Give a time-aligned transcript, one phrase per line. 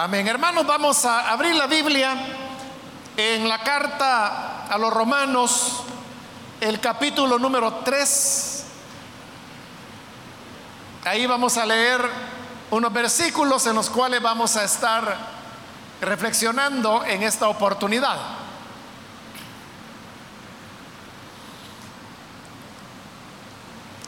[0.00, 0.28] Amén.
[0.28, 2.16] Hermanos, vamos a abrir la Biblia
[3.16, 5.82] en la carta a los romanos,
[6.60, 8.64] el capítulo número 3.
[11.04, 12.00] Ahí vamos a leer
[12.70, 15.16] unos versículos en los cuales vamos a estar
[16.00, 18.18] reflexionando en esta oportunidad.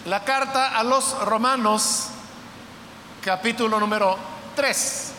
[0.04, 2.10] La carta a los romanos,
[3.24, 4.16] capítulo número
[4.54, 5.14] 3.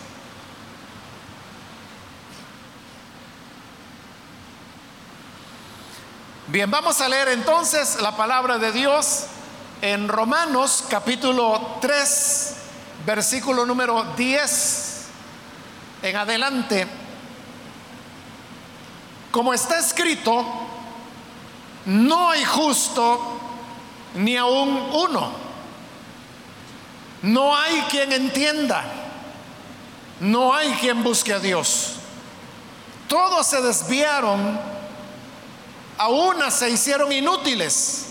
[6.51, 9.23] Bien, vamos a leer entonces la palabra de Dios
[9.81, 12.55] en Romanos capítulo 3,
[13.05, 15.05] versículo número 10
[16.01, 16.87] en adelante.
[19.31, 20.43] Como está escrito,
[21.85, 23.39] no hay justo
[24.15, 25.31] ni aún uno.
[27.21, 28.83] No hay quien entienda.
[30.19, 31.93] No hay quien busque a Dios.
[33.07, 34.80] Todos se desviaron,
[35.97, 38.07] a una se hicieron inútiles.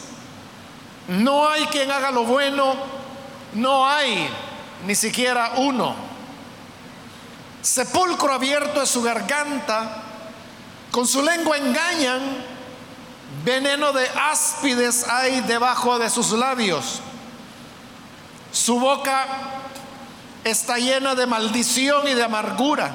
[1.08, 2.74] No hay quien haga lo bueno,
[3.54, 4.28] no hay
[4.86, 5.94] ni siquiera uno.
[7.62, 10.02] Sepulcro abierto es su garganta,
[10.90, 12.20] con su lengua engañan,
[13.44, 17.00] veneno de áspides hay debajo de sus labios.
[18.52, 19.26] Su boca
[20.44, 22.92] está llena de maldición y de amargura.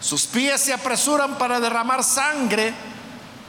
[0.00, 2.74] Sus pies se apresuran para derramar sangre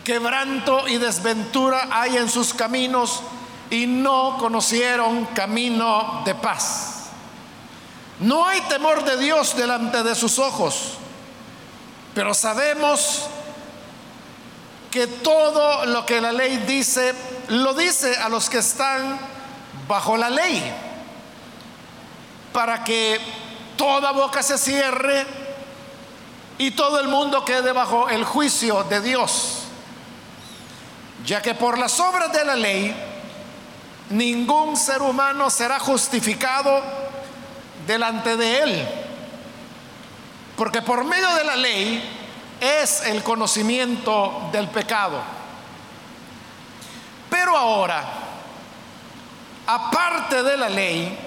[0.05, 3.21] quebranto y desventura hay en sus caminos
[3.71, 7.07] y no conocieron camino de paz.
[8.19, 10.93] No hay temor de Dios delante de sus ojos,
[12.13, 13.23] pero sabemos
[14.91, 17.13] que todo lo que la ley dice,
[17.49, 19.19] lo dice a los que están
[19.87, 20.63] bajo la ley,
[22.53, 23.19] para que
[23.75, 25.25] toda boca se cierre
[26.59, 29.64] y todo el mundo quede bajo el juicio de Dios
[31.25, 32.95] ya que por las obras de la ley
[34.09, 36.81] ningún ser humano será justificado
[37.87, 38.87] delante de él,
[40.55, 42.03] porque por medio de la ley
[42.59, 45.21] es el conocimiento del pecado.
[47.29, 48.03] Pero ahora,
[49.65, 51.17] aparte de la ley,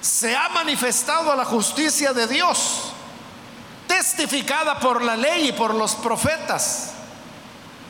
[0.00, 2.92] se ha manifestado la justicia de Dios,
[3.86, 6.94] testificada por la ley y por los profetas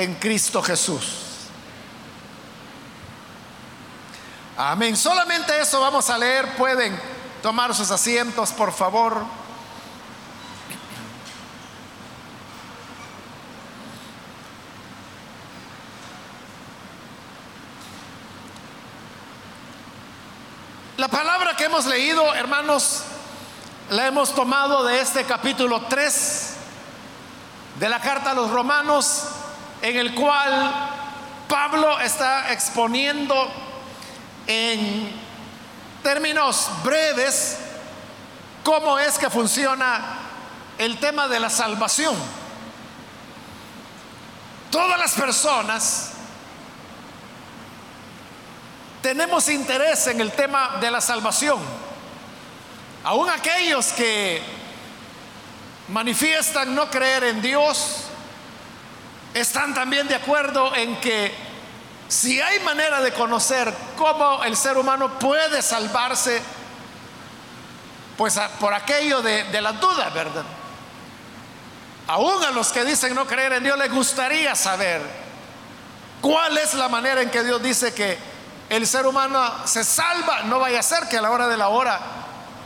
[0.00, 1.48] en Cristo Jesús.
[4.56, 4.96] Amén.
[4.96, 6.56] Solamente eso vamos a leer.
[6.56, 6.98] Pueden
[7.42, 9.24] tomar sus asientos, por favor.
[20.96, 23.02] La palabra que hemos leído, hermanos,
[23.90, 26.56] la hemos tomado de este capítulo 3
[27.78, 29.29] de la carta a los romanos
[29.82, 30.72] en el cual
[31.48, 33.50] Pablo está exponiendo
[34.46, 35.10] en
[36.02, 37.58] términos breves
[38.62, 40.18] cómo es que funciona
[40.78, 42.16] el tema de la salvación.
[44.70, 46.12] Todas las personas
[49.02, 51.58] tenemos interés en el tema de la salvación.
[53.02, 54.42] Aún aquellos que
[55.88, 58.09] manifiestan no creer en Dios,
[59.34, 61.32] están también de acuerdo en que
[62.08, 66.42] si hay manera de conocer cómo el ser humano puede salvarse,
[68.16, 70.44] pues por aquello de, de la duda, ¿verdad?
[72.08, 75.00] Aún a los que dicen no creer en Dios les gustaría saber
[76.20, 78.18] cuál es la manera en que Dios dice que
[78.68, 81.68] el ser humano se salva, no vaya a ser que a la hora de la
[81.68, 82.00] hora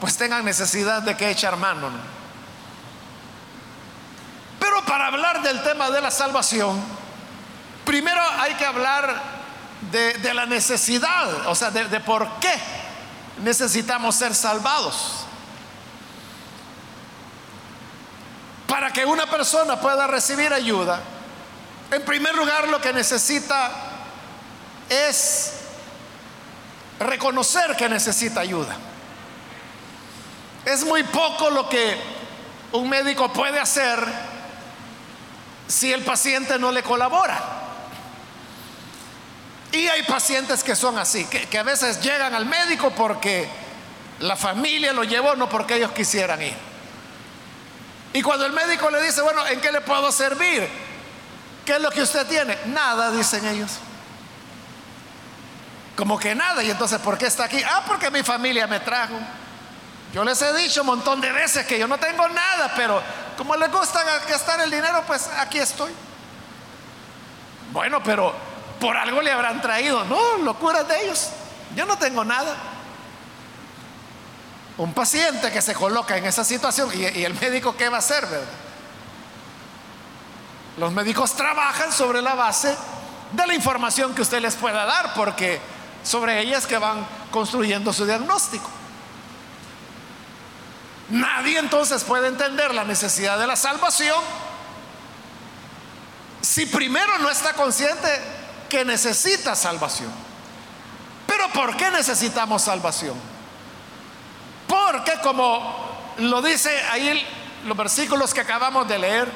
[0.01, 1.91] pues tengan necesidad de que echar mano.
[4.65, 6.83] Pero para hablar del tema de la salvación,
[7.85, 9.15] primero hay que hablar
[9.93, 12.55] de, la necesidad, o sea, de, por qué
[13.43, 15.27] necesitamos ser salvados.
[18.67, 20.99] Para que una persona pueda recibir ayuda,
[21.91, 23.71] en primer lugar lo que necesita
[24.89, 25.57] es
[27.01, 28.75] reconocer que necesita ayuda.
[30.65, 32.01] Es muy poco lo que
[32.73, 34.34] un médico puede hacer
[35.67, 37.41] si el paciente no le colabora.
[39.73, 43.49] Y hay pacientes que son así, que, a veces llegan al médico porque
[44.21, 46.55] la familia lo llevó, no porque ellos quisieran ir.
[48.13, 50.69] Y cuando el médico le dice, bueno, ¿en qué le puedo servir?
[51.67, 52.57] ¿Qué es lo que usted tiene?
[52.67, 53.73] Nada, dicen ellos.
[55.97, 56.63] Como que nada.
[56.63, 57.61] Y entonces, ¿por qué está aquí?
[57.65, 59.15] Ah, porque mi familia me trajo.
[60.13, 63.03] Yo les he dicho un montón de veces que yo no tengo nada, pero
[63.37, 65.93] como les gusta gastar el dinero, pues aquí estoy.
[67.73, 68.33] Bueno, pero
[68.81, 70.05] por algo le habrán traído.
[70.05, 71.31] No, locuras de ellos.
[71.75, 72.55] Yo no tengo nada.
[74.77, 78.27] Un paciente que se coloca en esa situación y, el médico qué va a hacer,
[78.27, 78.47] ¿verdad?
[80.77, 82.77] Los médicos trabajan sobre la base
[83.33, 85.61] de la información que usted les pueda dar, porque
[86.03, 88.69] sobre ellas que van construyendo su diagnóstico.
[91.11, 94.19] Nadie entonces puede entender la necesidad de la salvación
[96.41, 98.09] si primero no está consciente
[98.69, 100.11] que necesita salvación.
[101.27, 103.17] Pero ¿por qué necesitamos salvación?
[104.69, 107.27] Porque como lo dice ahí
[107.67, 109.33] los versículos que acabamos de leer,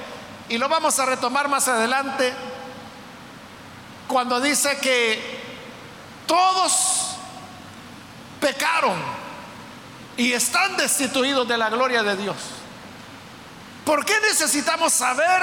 [0.49, 2.33] y lo vamos a retomar más adelante,
[4.07, 5.41] cuando dice que
[6.27, 7.17] todos
[8.41, 8.97] pecaron
[10.19, 12.37] y están destituidos de la gloria de Dios.
[13.85, 15.41] ¿Por qué necesitamos saber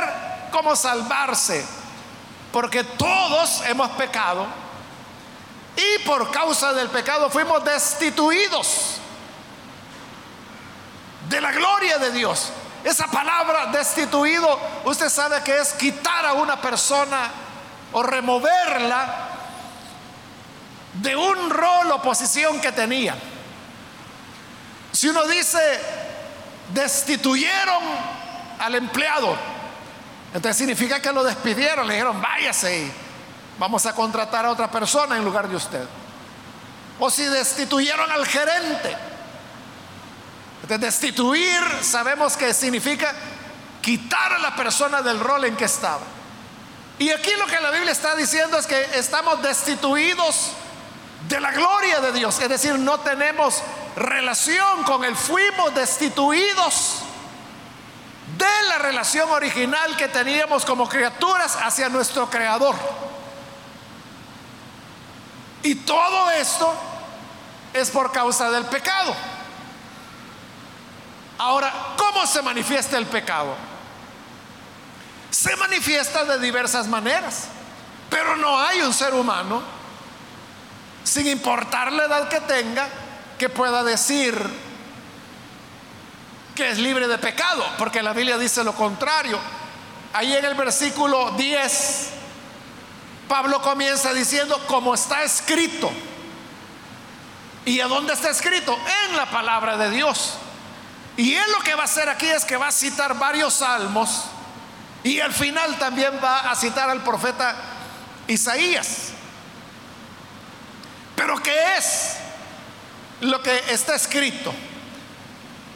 [0.52, 1.66] cómo salvarse?
[2.52, 4.46] Porque todos hemos pecado
[5.78, 8.98] y por causa del pecado fuimos destituidos
[11.30, 12.52] de la gloria de Dios.
[12.84, 17.32] Esa palabra destituido, usted sabe que es quitar a una persona
[17.94, 19.30] o removerla
[20.96, 23.16] de un rol o posición que tenía.
[24.96, 25.60] Si uno dice,
[26.74, 27.84] destituyeron
[28.60, 29.36] al empleado,
[30.34, 32.92] entonces significa que lo despidieron, le dijeron, váyase
[33.58, 35.84] vamos a contratar a otra persona en lugar de usted.
[37.00, 38.96] O si destituyeron al gerente.
[40.62, 43.14] Entonces, destituir sabemos que significa
[43.82, 46.02] quitar a la persona del rol en que estaba.
[46.98, 50.52] Y aquí lo que la Biblia está diciendo es que estamos destituidos
[51.28, 52.40] de la gloria de Dios.
[52.40, 53.62] Es decir, no tenemos
[53.96, 55.16] relación con Él.
[55.16, 57.02] Fuimos destituidos
[58.38, 62.76] de la relación original que teníamos como criaturas hacia nuestro Creador.
[65.64, 66.74] Y todo esto
[67.74, 69.16] es por causa del pecado.
[71.38, 73.56] Ahora, ¿cómo se manifiesta el pecado?
[75.32, 77.46] Se manifiesta de diversas maneras,
[78.10, 79.62] pero no hay un ser humano,
[81.04, 82.88] sin importar la edad que tenga,
[83.38, 84.36] que pueda decir
[86.56, 89.40] que es libre de pecado, porque la Biblia dice lo contrario.
[90.14, 92.10] Ahí en el versículo 10,
[93.28, 95.92] Pablo comienza diciendo, como está escrito.
[97.66, 98.78] ¿Y a dónde está escrito?
[99.06, 100.36] En la palabra de Dios.
[101.18, 104.26] Y él lo que va a hacer aquí es que va a citar varios salmos
[105.04, 107.56] y al final también va a citar al profeta
[108.28, 109.10] Isaías.
[111.16, 112.18] Pero ¿qué es?
[113.22, 114.54] Lo que está escrito.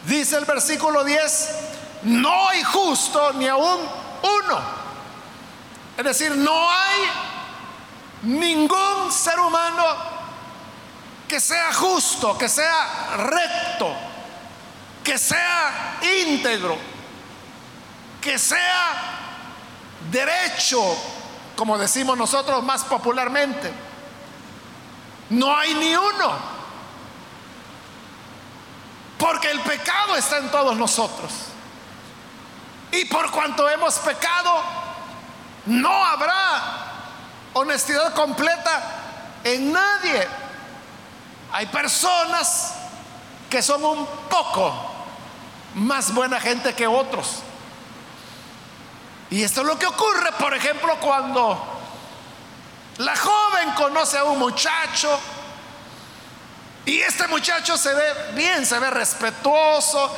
[0.05, 1.49] Dice el versículo 10,
[2.03, 3.79] no hay justo ni aún
[4.21, 4.59] uno.
[5.97, 6.99] Es decir, no hay
[8.23, 9.83] ningún ser humano
[11.27, 13.93] que sea justo, que sea recto,
[15.03, 16.77] que sea íntegro,
[18.21, 19.19] que sea
[20.09, 20.81] derecho,
[21.55, 23.71] como decimos nosotros más popularmente.
[25.29, 26.58] No hay ni uno.
[29.29, 31.31] Porque el pecado está en todos nosotros.
[32.91, 34.59] Y por cuanto hemos pecado,
[35.67, 36.63] no habrá
[37.53, 38.81] honestidad completa
[39.43, 40.27] en nadie.
[41.51, 42.73] Hay personas
[43.51, 44.73] que son un poco
[45.75, 47.43] más buena gente que otros.
[49.29, 51.67] Y esto es lo que ocurre, por ejemplo, cuando
[52.97, 55.19] la joven conoce a un muchacho
[56.89, 58.03] y este muchacho se ve
[58.33, 60.11] bien, se ve respetuoso,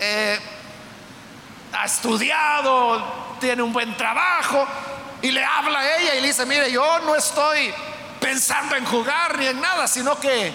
[0.00, 0.36] eh,
[1.72, 4.66] ha estudiado, tiene un buen trabajo
[5.22, 7.72] y le habla a ella y le dice, mire, yo no estoy
[8.20, 10.52] pensando en jugar ni en nada, sino que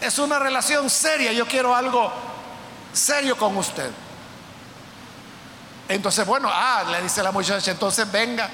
[0.00, 2.12] es una relación seria, yo quiero algo
[2.92, 3.92] serio con usted.
[5.88, 8.50] Entonces, bueno, ah, le dice la muchacha, entonces venga,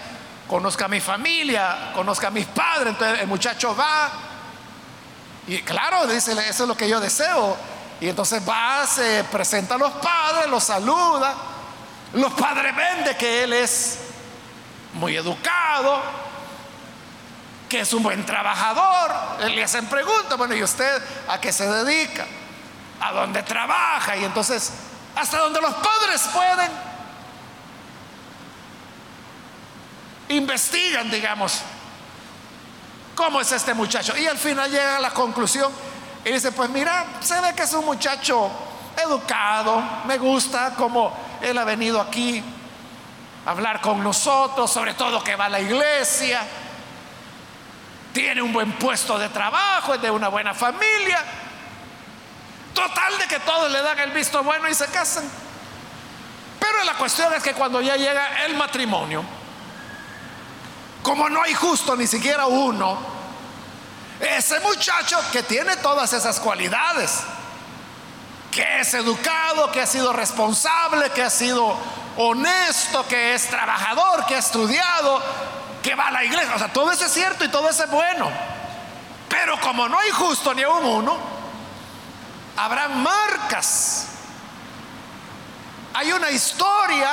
[0.47, 4.26] conozca a mi familia, conozca a mis padres, entonces el muchacho va
[5.47, 7.57] y claro, dice, eso es lo que yo deseo.
[8.01, 11.35] Y entonces va, se presenta a los padres, los saluda.
[12.15, 13.99] Los padres ven de que él es
[14.95, 16.03] muy educado,
[17.69, 19.13] que es un buen trabajador.
[19.49, 22.27] Le hacen preguntas, bueno, ¿y usted a qué se dedica?
[23.01, 24.17] ¿A dónde trabaja?
[24.17, 24.73] Y entonces,
[25.15, 26.71] hasta donde los padres pueden,
[30.29, 31.61] investigan, digamos,
[33.17, 34.17] cómo es este muchacho.
[34.17, 35.73] Y al final llega a la conclusión
[36.25, 38.49] y dice, pues mira, se ve que es un muchacho
[38.97, 42.43] educado, me gusta cómo él ha venido aquí
[43.45, 46.43] a hablar con nosotros, sobre todo que va a la iglesia,
[48.13, 51.23] tiene un buen puesto de trabajo, es de una buena familia.
[52.73, 55.25] Total de que todos le dan el visto bueno y se casan.
[56.59, 59.23] Pero la cuestión es que cuando ya llega el matrimonio,
[61.07, 62.99] como no hay justo ni siquiera uno,
[64.19, 67.21] ese muchacho que tiene todas esas cualidades,
[68.51, 71.79] que es educado, que ha sido responsable, que ha sido
[72.17, 75.23] honesto, que es trabajador, que ha estudiado,
[75.81, 76.53] que va a la iglesia.
[76.57, 78.29] O sea, todo eso es cierto y todo eso es bueno.
[79.29, 81.17] Pero como no hay justo ni aún uno,
[82.57, 84.09] habrán marcas.
[85.95, 87.11] Hay una historia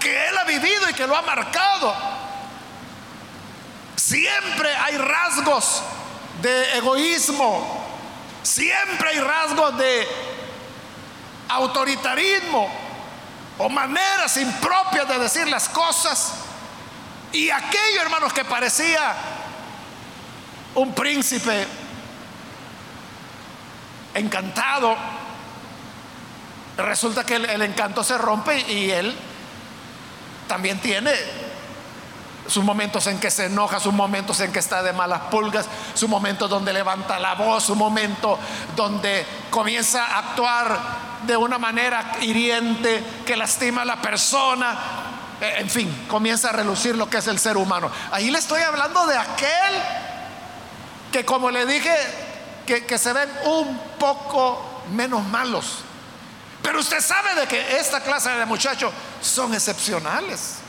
[0.00, 2.21] que él ha vivido y que lo ha marcado.
[4.12, 5.82] Siempre hay rasgos
[6.42, 7.82] de egoísmo,
[8.42, 10.06] siempre hay rasgos de
[11.48, 12.68] autoritarismo
[13.56, 16.34] o maneras impropias de decir las cosas.
[17.32, 19.14] Y aquello, hermanos, que parecía
[20.74, 21.66] un príncipe
[24.12, 24.94] encantado,
[26.76, 29.16] resulta que el, encanto se rompe y él
[30.48, 31.14] también tiene
[32.46, 36.08] sus momentos en que se enoja, sus momentos en que está de malas pulgas, sus
[36.08, 38.38] momentos donde levanta la voz, su momento
[38.74, 40.78] donde comienza a actuar
[41.26, 44.76] de una manera hiriente que lastima a la persona.
[45.40, 47.90] Eh, en fin, comienza a relucir lo que es el ser humano.
[48.10, 49.74] Ahí le estoy hablando de aquel
[51.12, 51.94] que como le dije,
[52.66, 55.84] que, que se ven un poco menos malos.
[56.62, 60.61] Pero usted sabe de que esta clase de muchachos son excepcionales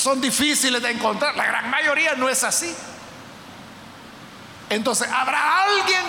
[0.00, 1.36] son difíciles de encontrar.
[1.36, 2.74] La gran mayoría no es así.
[4.70, 6.02] Entonces, habrá alguien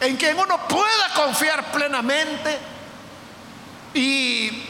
[0.00, 2.56] en quien uno pueda confiar plenamente
[3.94, 4.62] y,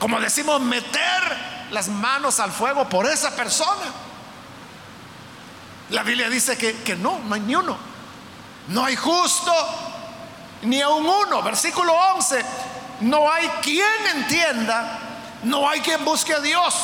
[0.00, 3.86] como decimos, meter las manos al fuego por esa persona.
[5.90, 7.78] La Biblia dice que, que no, no hay ni uno.
[8.68, 9.52] No hay justo
[10.62, 11.42] ni aun uno.
[11.42, 12.44] Versículo 11.
[13.02, 15.09] No hay quien entienda
[15.42, 16.74] no hay quien busque a Dios.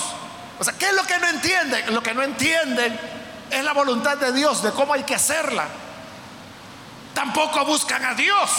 [0.58, 1.94] O sea, ¿qué es lo que no entienden?
[1.94, 2.98] Lo que no entienden
[3.50, 5.66] es la voluntad de Dios, de cómo hay que hacerla.
[7.14, 8.50] Tampoco buscan a Dios.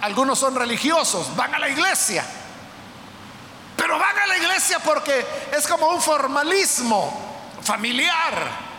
[0.00, 2.24] Algunos son religiosos, van a la iglesia.
[3.76, 8.72] Pero van a la iglesia porque es como un formalismo familiar.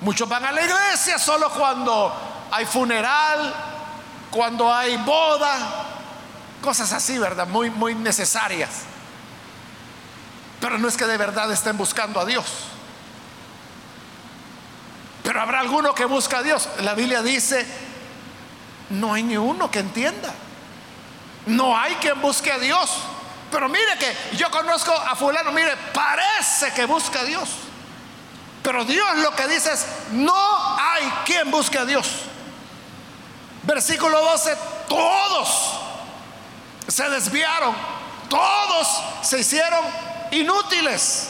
[0.00, 3.54] Muchos van a la iglesia solo cuando hay funeral,
[4.30, 5.86] cuando hay boda,
[6.60, 7.46] cosas así, ¿verdad?
[7.46, 8.91] Muy, muy necesarias.
[10.62, 12.46] Pero no es que de verdad estén buscando a Dios.
[15.24, 16.68] Pero habrá alguno que busca a Dios.
[16.82, 17.66] La Biblia dice,
[18.90, 20.32] no hay ni uno que entienda.
[21.46, 22.96] No hay quien busque a Dios.
[23.50, 27.48] Pero mire que yo conozco a fulano, mire, parece que busca a Dios.
[28.62, 30.32] Pero Dios lo que dice es, no
[30.78, 32.06] hay quien busque a Dios.
[33.64, 34.56] Versículo 12,
[34.88, 35.80] todos
[36.86, 37.74] se desviaron,
[38.28, 41.28] todos se hicieron inútiles.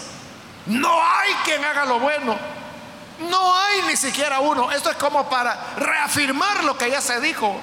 [0.67, 2.37] No hay quien haga lo bueno.
[3.29, 4.73] No hay ni siquiera uno.
[4.73, 7.61] Esto es como para reafirmar lo que ya se dijo.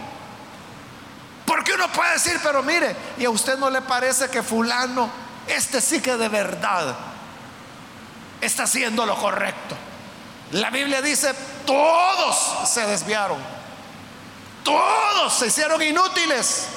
[1.45, 5.09] Porque uno puede decir, pero mire, ¿y a usted no le parece que fulano,
[5.47, 6.95] este sí que de verdad
[8.39, 9.75] está haciendo lo correcto?
[10.51, 11.33] La Biblia dice,
[11.65, 13.39] todos se desviaron.
[14.63, 16.67] Todos se hicieron inútiles.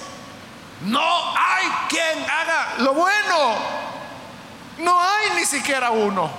[0.82, 3.91] No hay quien haga lo bueno.
[4.78, 6.30] No hay ni siquiera uno.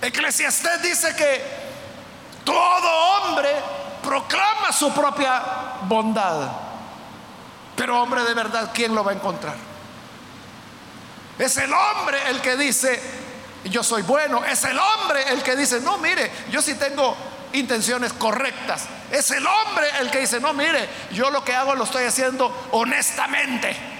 [0.00, 1.42] Eclesiastés dice que
[2.44, 3.50] todo hombre
[4.02, 5.42] proclama su propia
[5.82, 6.50] bondad.
[7.76, 9.56] Pero hombre de verdad, ¿quién lo va a encontrar?
[11.38, 13.00] Es el hombre el que dice,
[13.64, 14.44] yo soy bueno.
[14.44, 17.16] Es el hombre el que dice, no, mire, yo sí tengo
[17.52, 18.84] intenciones correctas.
[19.10, 22.68] Es el hombre el que dice, no, mire, yo lo que hago lo estoy haciendo
[22.72, 23.97] honestamente.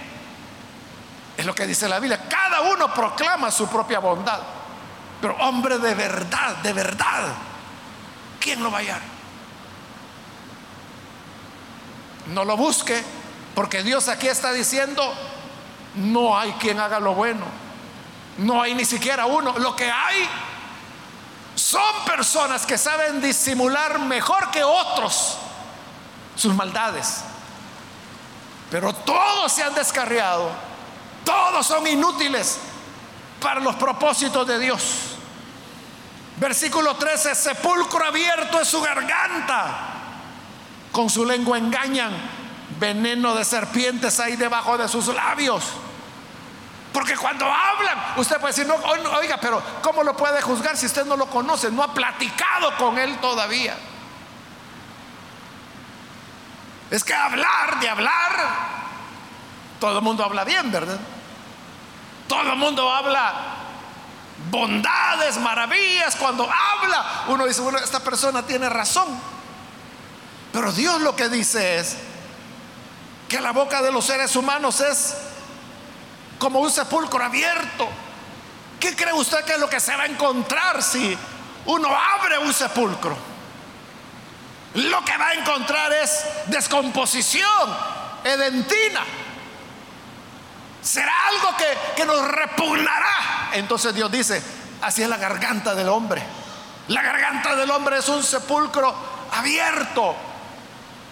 [1.38, 2.21] Es lo que dice la Biblia.
[2.28, 4.40] Cada uno proclama su propia bondad.
[5.21, 7.28] Pero hombre de verdad, de verdad,
[8.40, 9.00] ¿quién lo va a hallar?
[12.26, 13.04] No lo busque,
[13.54, 15.14] porque Dios aquí está diciendo,
[15.95, 17.47] no hay quien haga lo bueno.
[18.38, 19.57] No hay ni siquiera uno.
[19.59, 20.28] Lo que hay
[21.54, 25.38] son personas que saben disimular mejor que otros
[26.35, 27.23] sus maldades.
[28.73, 30.67] Pero todos se han descarriado.
[31.28, 32.58] Todos son inútiles
[33.38, 34.82] para los propósitos de Dios.
[36.38, 39.76] Versículo 13, sepulcro abierto es su garganta.
[40.90, 42.12] Con su lengua engañan.
[42.80, 45.64] Veneno de serpientes hay debajo de sus labios.
[46.94, 48.76] Porque cuando hablan, usted puede decir, no,
[49.18, 51.70] oiga, pero ¿cómo lo puede juzgar si usted no lo conoce?
[51.70, 53.76] No ha platicado con él todavía.
[56.90, 58.32] Es que hablar de hablar,
[59.78, 60.99] todo el mundo habla bien, ¿verdad?
[62.28, 63.58] Todo el mundo habla
[64.50, 66.16] bondades, maravillas.
[66.16, 69.06] Cuando habla, uno dice, bueno, esta persona tiene razón.
[70.52, 71.97] Pero Dios lo que dice es
[73.28, 75.14] que la boca de los seres humanos es
[76.38, 77.88] como un sepulcro abierto.
[78.80, 81.16] ¿Qué cree usted que es lo que se va a encontrar si
[81.66, 83.16] uno abre un sepulcro?
[84.75, 87.76] Lo que va a encontrar es descomposición,
[88.23, 89.00] edentina.
[90.82, 91.66] Será algo que,
[91.97, 93.50] que nos repugnará.
[93.52, 94.42] Entonces Dios dice,
[94.82, 96.23] así es la garganta del hombre.
[96.88, 98.94] La garganta del hombre es un sepulcro
[99.32, 100.14] abierto.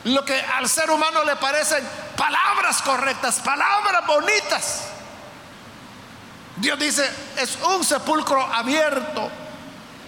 [0.05, 4.85] Lo que al ser humano le parecen palabras correctas, palabras bonitas.
[6.57, 9.31] Dios dice, es un sepulcro abierto.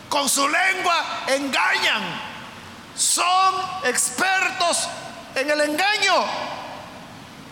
[0.09, 2.03] Con su lengua engañan.
[2.97, 4.89] Son expertos
[5.35, 6.25] en el engaño.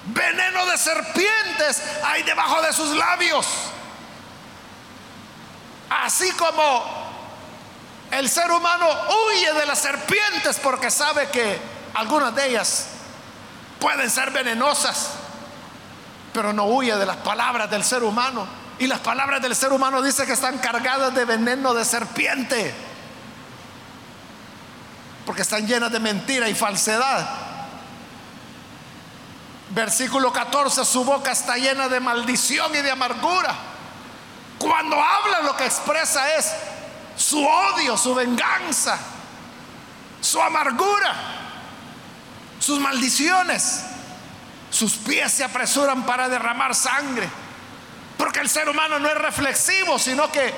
[0.07, 3.47] Veneno de serpientes hay debajo de sus labios.
[5.91, 7.07] Así como
[8.11, 8.87] el ser humano
[9.27, 11.59] huye de las serpientes porque sabe que
[11.95, 12.87] algunas de ellas
[13.81, 15.11] pueden ser venenosas,
[16.33, 18.47] pero no huye de las palabras del ser humano.
[18.79, 22.75] Y las palabras del ser humano dice que están cargadas de veneno de serpiente.
[25.25, 27.46] Porque están llenas de mentira y falsedad.
[29.71, 33.55] Versículo 14, su boca está llena de maldición y de amargura.
[34.59, 36.53] Cuando habla lo que expresa es
[37.17, 38.99] su odio, su venganza,
[40.21, 41.15] su amargura,
[42.59, 43.85] sus maldiciones.
[44.71, 47.29] Sus pies se apresuran para derramar sangre.
[48.19, 50.53] Porque el ser humano no es reflexivo, sino que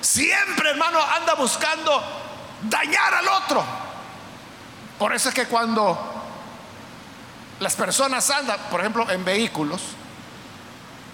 [0.00, 2.02] siempre, hermano, anda buscando
[2.62, 3.64] dañar al otro.
[4.98, 6.11] Por eso es que cuando
[7.62, 9.80] las personas andan, por ejemplo, en vehículos,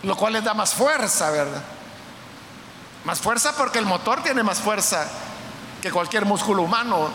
[0.02, 1.62] lo cual les da más fuerza, ¿verdad?
[3.04, 5.06] Más fuerza porque el motor tiene más fuerza
[5.82, 7.11] que cualquier músculo humano.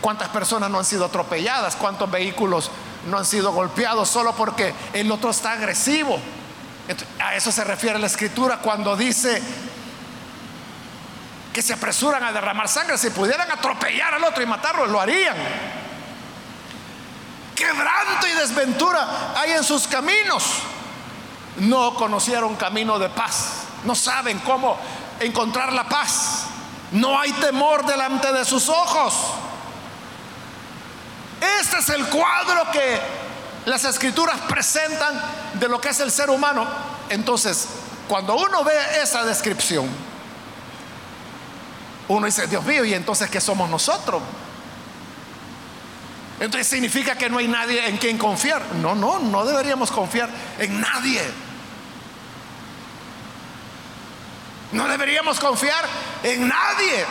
[0.00, 1.74] ¿Cuántas personas no han sido atropelladas?
[1.74, 2.70] ¿Cuántos vehículos
[3.06, 6.16] no han sido golpeados solo porque el otro está agresivo?
[7.18, 9.42] A eso se refiere la escritura cuando dice
[11.52, 12.96] que se apresuran a derramar sangre.
[12.96, 15.34] Si pudieran atropellar al otro y matarlo, lo harían.
[17.60, 20.44] Quebranto y desventura hay en sus caminos.
[21.58, 23.64] No conocieron camino de paz.
[23.84, 24.78] No saben cómo
[25.20, 26.44] encontrar la paz.
[26.92, 29.14] No hay temor delante de sus ojos.
[31.60, 32.98] Este es el cuadro que
[33.66, 35.20] las escrituras presentan
[35.52, 36.66] de lo que es el ser humano.
[37.10, 37.68] Entonces,
[38.08, 39.86] cuando uno ve esa descripción,
[42.08, 44.22] uno dice, Dios mío, ¿y entonces qué somos nosotros?
[46.40, 48.62] Entonces significa que no hay nadie en quien confiar.
[48.76, 51.20] No, no, no deberíamos confiar en nadie.
[54.72, 55.84] No deberíamos confiar
[56.22, 57.04] en nadie,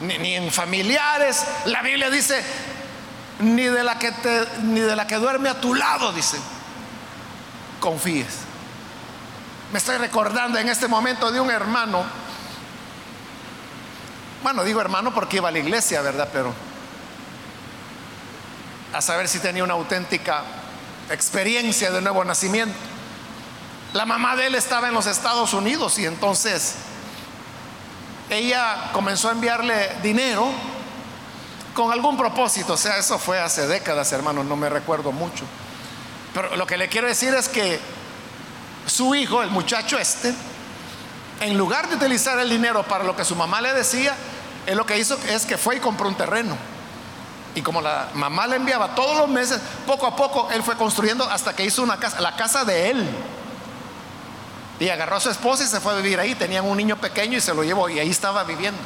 [0.00, 1.44] ni, en familiares.
[1.64, 2.40] La Biblia dice,
[3.40, 6.38] ni de la que te, ni de la que duerme a tu lado, dice.
[7.80, 8.42] Confíes.
[9.72, 12.04] Me estoy recordando en este momento de un hermano.
[14.44, 16.28] Bueno, digo hermano porque iba a la iglesia, ¿verdad?
[16.32, 16.54] Pero
[18.92, 20.42] a saber si tenía una auténtica
[21.10, 22.76] experiencia de nuevo nacimiento.
[23.92, 26.74] La mamá de él estaba en los Estados Unidos y entonces
[28.28, 30.50] ella comenzó a enviarle dinero
[31.74, 32.74] con algún propósito.
[32.74, 35.44] O sea, eso fue hace décadas, hermanos, no me recuerdo mucho.
[36.34, 37.80] Pero lo que le quiero decir es que
[38.86, 40.34] su hijo, el muchacho este,
[41.40, 44.14] en lugar de utilizar el dinero para lo que su mamá le decía,
[44.66, 46.56] él lo que hizo es que fue y compró un terreno.
[47.56, 51.24] Y como la mamá le enviaba todos los meses, poco a poco él fue construyendo
[51.24, 53.08] hasta que hizo una casa, la casa de él.
[54.78, 56.34] Y agarró a su esposa y se fue a vivir ahí.
[56.34, 58.78] Tenían un niño pequeño y se lo llevó y ahí estaba viviendo.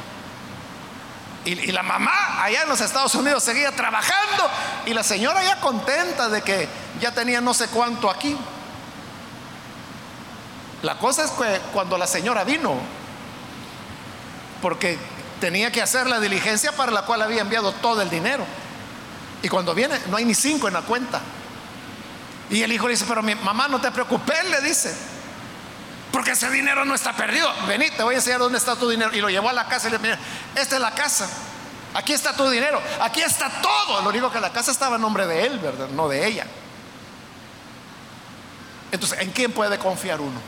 [1.43, 4.49] Y, la mamá allá en los Estados Unidos seguía trabajando
[4.85, 6.69] y la señora ya contenta de que
[7.01, 8.37] ya tenía no sé cuánto aquí.
[10.81, 12.75] La cosa es que cuando la señora vino,
[14.61, 14.97] porque
[15.41, 18.45] tenía que hacer la diligencia para la cual había enviado todo el dinero.
[19.43, 21.21] Y cuando viene, no hay ni cinco en la cuenta.
[22.49, 24.93] Y el hijo le dice, pero mi mamá, no te preocupes, le dice.
[26.11, 27.49] Porque ese dinero no está perdido.
[27.67, 29.15] Vení, te voy a enseñar dónde está tu dinero.
[29.15, 30.15] Y lo llevó a la casa y le dijo,
[30.55, 31.29] esta es la casa.
[31.93, 32.81] Aquí está tu dinero.
[32.99, 34.01] Aquí está todo.
[34.01, 35.87] Lo único que la casa estaba en nombre de él, ¿verdad?
[35.89, 36.45] No de ella.
[38.91, 40.39] Entonces, ¿en quién puede confiar uno?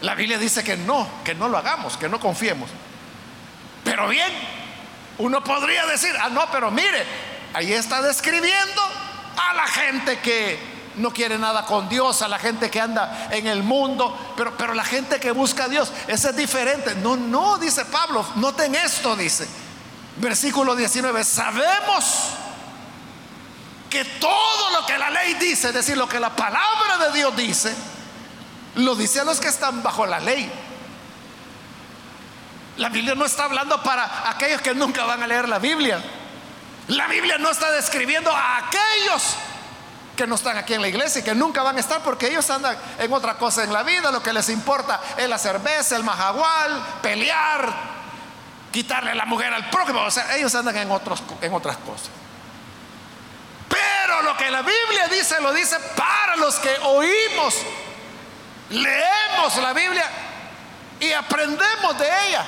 [0.00, 2.70] La Biblia dice que no, que no lo hagamos, que no confiemos.
[3.84, 4.30] Pero bien,
[5.18, 7.04] uno podría decir, ah, no, pero mire,
[7.54, 8.82] ahí está describiendo
[9.36, 13.46] a la gente que no quiere nada con Dios, a la gente que anda en
[13.46, 16.94] el mundo, pero, pero la gente que busca a Dios, ese es diferente.
[16.96, 19.46] No, no, dice Pablo, noten esto, dice,
[20.16, 22.30] versículo 19, sabemos
[23.88, 27.34] que todo lo que la ley dice, es decir, lo que la palabra de Dios
[27.36, 27.74] dice,
[28.74, 30.50] lo dice a los que están bajo la ley.
[32.78, 36.00] La Biblia no está hablando para aquellos que nunca van a leer la Biblia.
[36.86, 39.34] La Biblia no está describiendo a aquellos
[40.16, 42.48] que no están aquí en la iglesia y que nunca van a estar porque ellos
[42.50, 46.04] andan en otra cosa en la vida, lo que les importa es la cerveza, el
[46.04, 47.72] majagual, pelear,
[48.72, 52.10] quitarle la mujer al prójimo, o sea, ellos andan en, otros, en otras cosas.
[53.68, 57.54] Pero lo que la Biblia dice, lo dice para los que oímos,
[58.70, 60.04] leemos la Biblia
[61.00, 62.44] y aprendemos de ella.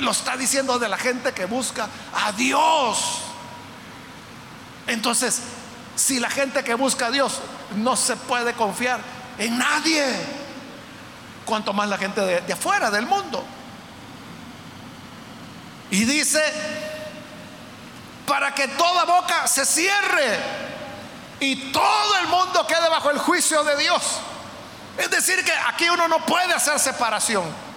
[0.00, 3.18] Lo está diciendo de la gente que busca a Dios.
[4.86, 5.40] Entonces,
[5.96, 7.40] si la gente que busca a Dios
[7.76, 9.00] no se puede confiar
[9.38, 10.04] en nadie,
[11.44, 13.44] cuanto más la gente de, afuera del mundo.
[15.90, 16.42] Y dice,
[18.26, 20.38] para que toda boca se cierre
[21.40, 24.02] y todo el mundo quede bajo el juicio de Dios.
[24.96, 27.71] Es decir, que aquí uno no puede hacer separación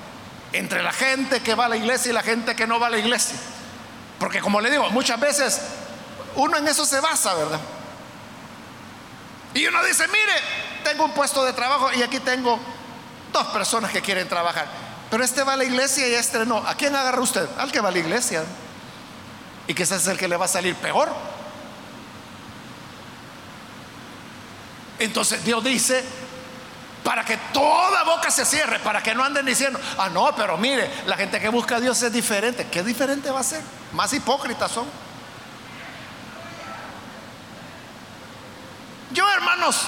[0.57, 2.89] entre la gente que va a la iglesia y la gente que no va a
[2.89, 3.37] la iglesia.
[4.19, 5.61] Porque como le digo, muchas veces
[6.35, 7.59] uno en eso se basa, ¿verdad?
[9.53, 10.33] Y uno dice, mire,
[10.83, 12.59] tengo un puesto de trabajo y aquí tengo
[13.31, 14.67] dos personas que quieren trabajar.
[15.09, 16.57] Pero este va a la iglesia y este no.
[16.57, 17.47] ¿A quién agarra usted?
[17.57, 18.43] Al que va a la iglesia.
[19.67, 21.09] Y ese es el que le va a salir peor.
[24.99, 26.03] Entonces Dios dice,
[27.05, 30.91] para que toda boca se cierre, para que no anden diciendo, ah, no, pero mire,
[31.05, 32.65] la gente que busca a Dios es diferente.
[32.65, 33.61] ¿Qué diferente va a ser?
[33.93, 34.87] Más hipócritas son.
[39.11, 39.83] Yo, hermanos,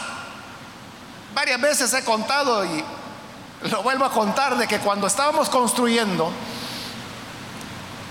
[1.33, 2.85] varias veces he contado y
[3.63, 6.31] lo vuelvo a contar de que cuando estábamos construyendo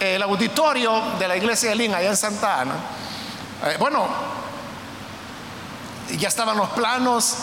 [0.01, 2.75] el auditorio de la iglesia de Lin allá en Santa Ana,
[3.67, 4.09] eh, bueno,
[6.19, 7.37] ya estaban los planos,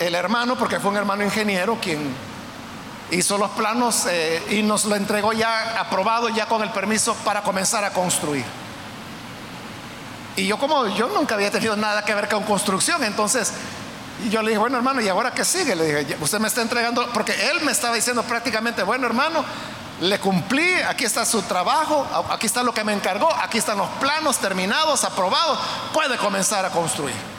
[0.00, 2.14] el hermano, porque fue un hermano ingeniero quien
[3.10, 7.42] hizo los planos eh, y nos lo entregó ya aprobado, ya con el permiso para
[7.42, 8.44] comenzar a construir.
[10.36, 13.52] Y yo como yo nunca había tenido nada que ver con construcción, entonces
[14.30, 15.74] yo le dije, bueno hermano, ¿y ahora qué sigue?
[15.74, 19.44] Le dije, usted me está entregando, porque él me estaba diciendo prácticamente, bueno hermano,
[20.00, 23.88] le cumplí, aquí está su trabajo, aquí está lo que me encargó, aquí están los
[24.00, 25.58] planos terminados, aprobados,
[25.94, 27.35] puede comenzar a construir.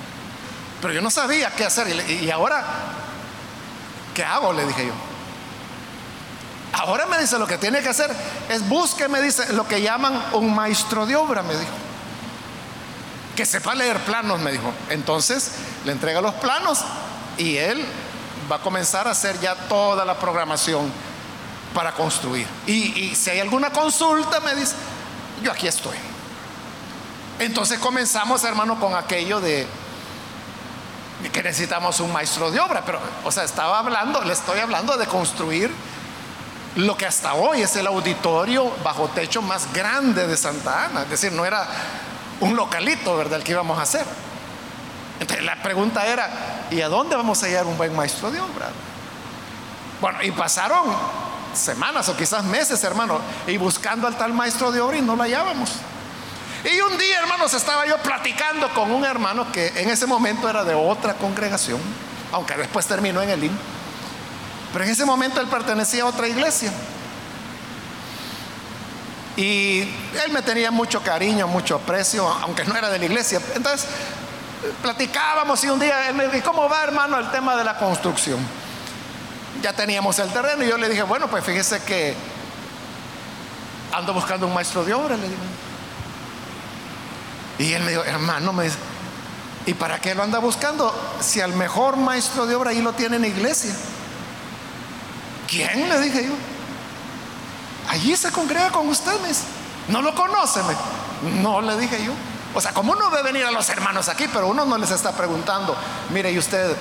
[0.82, 1.88] Pero yo no sabía qué hacer.
[2.10, 2.64] Y ahora,
[4.14, 4.54] ¿qué hago?
[4.54, 4.94] Le dije yo.
[6.74, 8.14] Ahora me dice, lo que tiene que hacer
[8.50, 11.72] es busque, me dice, lo que llaman un maestro de obra, me dijo
[13.38, 14.74] que sepa leer planos, me dijo.
[14.90, 15.52] Entonces
[15.86, 16.80] le entrega los planos
[17.38, 17.86] y él
[18.52, 20.92] va a comenzar a hacer ya toda la programación
[21.74, 22.48] para construir.
[22.66, 24.74] Y, si hay alguna consulta, me dice,
[25.44, 25.96] yo aquí estoy.
[27.38, 29.68] Entonces comenzamos, hermano, con aquello de,
[31.32, 35.06] que necesitamos un maestro de obra, pero, o sea, estaba hablando, le estoy hablando de
[35.08, 35.72] construir
[36.76, 41.04] lo que hasta hoy es el auditorio bajo techo más grande de Santa Ana.
[41.04, 41.66] Es decir, no era
[42.40, 43.40] un localito, ¿verdad?
[43.40, 44.06] El que íbamos a hacer.
[45.20, 48.70] Entonces la pregunta era, ¿y a dónde vamos a hallar un buen maestro de obra?
[50.00, 50.86] Bueno, y pasaron
[51.56, 55.24] semanas o quizás meses, hermano, y buscando al tal maestro de obra y no lo
[55.24, 55.72] hallábamos.
[56.64, 60.64] Y un día, hermanos, estaba yo platicando con un hermano que en ese momento era
[60.64, 61.80] de otra congregación,
[62.32, 63.58] aunque después terminó en el IN.
[64.74, 66.72] Pero en ese momento él pertenecía a otra iglesia.
[69.38, 73.40] Y él me tenía mucho cariño, mucho aprecio, aunque no era de la iglesia.
[73.54, 73.88] Entonces,
[74.82, 78.40] platicábamos y un día él me dijo, ¿cómo va hermano el tema de la construcción?
[79.62, 82.16] Ya teníamos el terreno y yo le dije, bueno, pues fíjese que
[83.94, 85.42] ando buscando un maestro de obra, le digo.
[87.60, 88.78] Y él me dijo, hermano, me dice,
[89.66, 90.94] ¿y para qué lo anda buscando?
[91.20, 93.76] Si al mejor maestro de obra ahí lo tiene en la iglesia.
[95.48, 95.90] ¿Quién?
[95.90, 96.34] Le dije yo.
[97.90, 99.14] Allí se congrega con usted,
[99.88, 100.60] No lo conoce,
[101.42, 102.12] No, le dije yo.
[102.54, 105.12] O sea, como uno ve venir a los hermanos aquí, pero uno no les está
[105.12, 105.76] preguntando,
[106.10, 106.76] mire, ¿y usted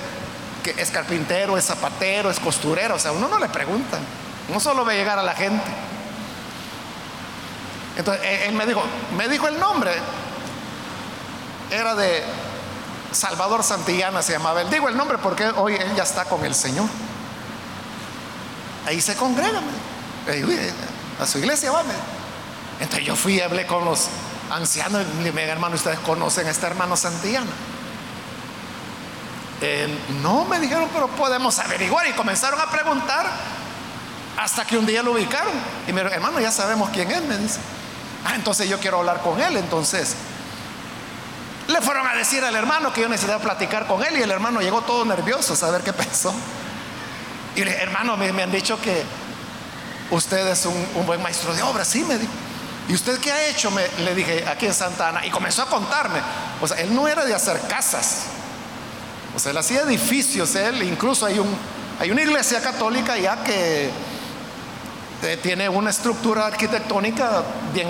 [0.65, 2.95] es carpintero, es zapatero, es costurero?
[2.95, 3.97] O sea, uno no le pregunta.
[4.51, 5.65] No solo ve llegar a la gente.
[7.97, 8.83] Entonces, él me dijo,
[9.15, 9.91] me dijo el nombre.
[11.71, 12.23] Era de
[13.11, 14.61] Salvador Santillana, se llamaba.
[14.61, 16.87] Él digo el nombre porque hoy él ya está con el Señor.
[18.85, 19.61] Ahí se congrega
[21.19, 21.83] a su iglesia va.
[22.79, 24.07] Entonces yo fui y hablé con los
[24.51, 27.51] ancianos y dije, hermano, ¿ustedes conocen a este hermano Santillana?
[30.21, 32.07] no, me dijeron, pero podemos averiguar.
[32.07, 33.25] Y comenzaron a preguntar
[34.37, 35.53] hasta que un día lo ubicaron.
[35.87, 37.35] Y me dijeron, hermano, ya sabemos quién es, me.
[38.23, 39.57] Ah, entonces yo quiero hablar con él.
[39.57, 40.15] Entonces
[41.67, 44.17] le fueron a decir al hermano que yo necesitaba platicar con él.
[44.17, 46.33] Y el hermano llegó todo nervioso a saber qué pensó.
[47.55, 49.03] Y hermano, me, me han dicho que
[50.11, 52.31] usted es un, buen maestro de obra, sí, me dijo.
[52.87, 53.69] ¿Y usted qué ha hecho?
[53.71, 55.25] Me, le dije, aquí en Santa Ana.
[55.25, 56.19] Y comenzó a contarme.
[56.61, 58.23] O sea, él no era de hacer casas.
[59.35, 60.55] O sea, él hacía edificios.
[60.55, 61.53] Él, incluso hay, un,
[61.99, 63.91] hay una iglesia católica ya que
[65.23, 67.87] eh, tiene una estructura arquitectónica bien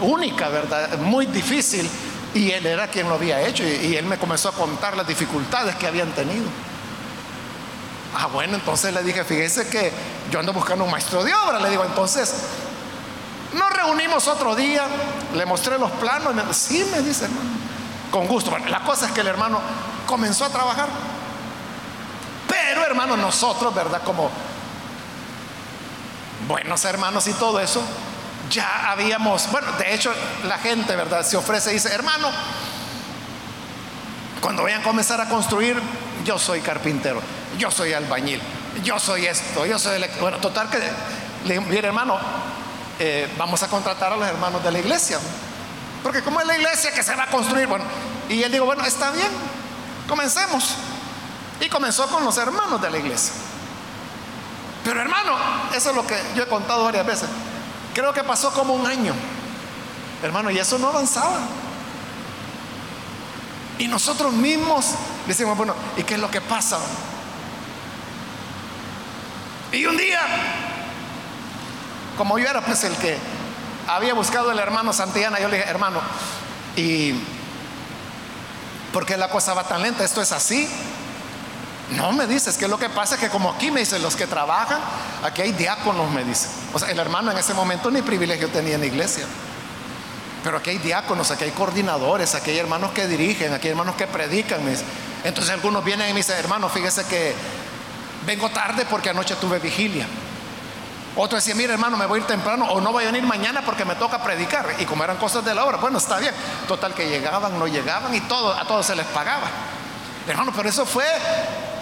[0.00, 0.96] única, ¿verdad?
[0.98, 1.90] Muy difícil.
[2.36, 3.64] Y él era quien lo había hecho.
[3.64, 6.46] y él me comenzó a contar las dificultades que habían tenido.
[8.14, 9.90] Ah, bueno, entonces le dije, fíjese que
[10.30, 11.58] yo ando buscando un maestro de obra.
[11.60, 12.34] Le digo, entonces,
[13.54, 14.86] nos reunimos otro día,
[15.34, 16.34] le mostré los planos.
[16.34, 17.50] Me, sí, me dice, hermano,
[18.10, 18.50] con gusto.
[18.50, 19.60] Bueno, la cosa es que el hermano
[20.06, 20.88] comenzó a trabajar.
[22.48, 24.02] Pero, hermano, nosotros, ¿verdad?
[24.02, 24.30] Como
[26.46, 27.82] buenos hermanos y todo eso,
[28.50, 30.12] ya habíamos, bueno, de hecho,
[30.44, 31.24] la gente, ¿verdad?
[31.24, 32.30] Se ofrece y dice, hermano,
[34.40, 35.80] cuando vayan a comenzar a construir,
[36.24, 37.20] yo soy carpintero
[37.56, 38.40] yo soy albañil,
[38.82, 40.10] yo soy esto, yo soy el...
[40.20, 40.78] Bueno, total que
[41.44, 42.18] le mire hermano,
[42.98, 45.18] eh, vamos a contratar a los hermanos de la iglesia.
[46.02, 47.84] Porque como es la iglesia que se va a construir, bueno,
[48.28, 49.28] y él dijo, bueno, está bien,
[50.08, 50.74] comencemos.
[51.60, 53.32] Y comenzó con los hermanos de la iglesia.
[54.84, 55.36] Pero hermano,
[55.74, 57.28] eso es lo que yo he contado varias veces.
[57.96, 59.14] Creo que pasó como un año.
[60.22, 61.38] Hermano, y eso no avanzaba.
[63.78, 64.90] Y nosotros mismos
[65.26, 66.78] decimos, bueno, ¿y qué es lo que pasa?
[69.72, 70.20] Y un día,
[72.18, 73.16] como yo era pues el que
[73.88, 76.02] había buscado el hermano Santillana, yo le dije, hermano,
[76.76, 77.14] ¿y
[78.92, 80.04] por qué la cosa va tan lenta?
[80.04, 80.68] ¿Esto es así?
[81.90, 84.26] No, me dices que lo que pasa es que como aquí me dicen los que
[84.26, 84.80] trabajan,
[85.22, 86.48] aquí hay diáconos, me dice.
[86.72, 89.24] O sea, el hermano en ese momento ni privilegio tenía en la iglesia.
[90.42, 93.94] Pero aquí hay diáconos, aquí hay coordinadores, aquí hay hermanos que dirigen, aquí hay hermanos
[93.94, 94.64] que predican.
[94.64, 94.76] Me
[95.24, 97.34] Entonces algunos vienen y me dicen, hermano, fíjese que
[98.26, 100.06] vengo tarde porque anoche tuve vigilia.
[101.16, 103.62] Otro decía, mire hermano, me voy a ir temprano o no voy a venir mañana
[103.62, 104.66] porque me toca predicar.
[104.78, 106.34] Y como eran cosas de la hora, bueno, está bien.
[106.68, 109.46] Total que llegaban, no llegaban y todo, a todos se les pagaba.
[110.28, 111.06] Hermano, pero eso fue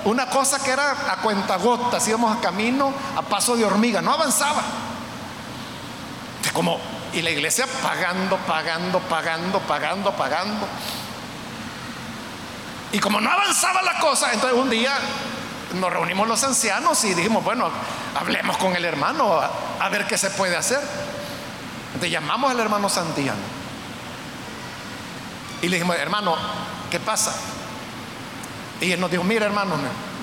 [0.04, 4.12] una cosa que era a cuenta gotas, íbamos a camino a paso de hormiga, no
[4.12, 4.62] avanzaba.
[6.52, 6.78] Como,
[7.12, 10.66] y la iglesia pagando, pagando, pagando, pagando, pagando.
[12.92, 14.92] Y como no avanzaba la cosa, entonces un día
[15.74, 17.70] nos reunimos los ancianos y dijimos, bueno,
[18.14, 19.40] hablemos con el hermano
[19.80, 20.80] a, ver qué se puede hacer.
[21.88, 23.38] Entonces llamamos al hermano Santiago
[25.62, 26.36] y le dijimos, hermano,
[26.90, 27.34] ¿qué pasa?
[28.80, 29.74] Y él nos dijo, mira hermano,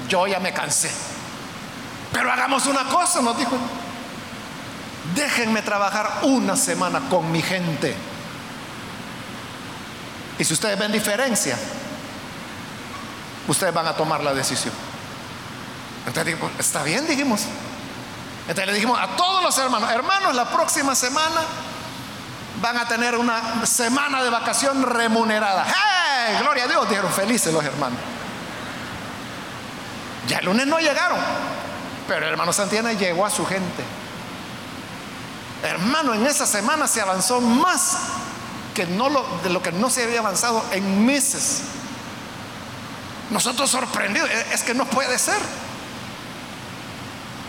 [0.08, 0.92] yo ya me cansé.
[2.12, 3.58] Pero hagamos una cosa, nos dijo.
[5.16, 7.96] Déjenme trabajar una semana con mi gente.
[10.38, 11.58] Y si ustedes ven diferencia,
[13.48, 14.74] ustedes van a tomar la decisión.
[16.06, 17.42] Entonces dijimos, está bien, dijimos.
[18.42, 21.42] Entonces le dijimos a todos los hermanos, hermanos, la próxima semana
[22.62, 25.66] van a tener una semana de vacación remunerada.
[25.66, 26.38] ¡Hey!
[26.42, 28.00] Gloria a Dios, dijeron felices los hermanos.
[30.28, 31.18] Ya el lunes no llegaron,
[32.08, 33.84] pero el hermano Santiana llegó a su gente.
[35.64, 37.98] Hermano, en esa semana se avanzó más
[38.74, 41.62] que lo, de lo que no se había avanzado en meses.
[43.30, 45.38] Nosotros sorprendidos, es que no puede ser.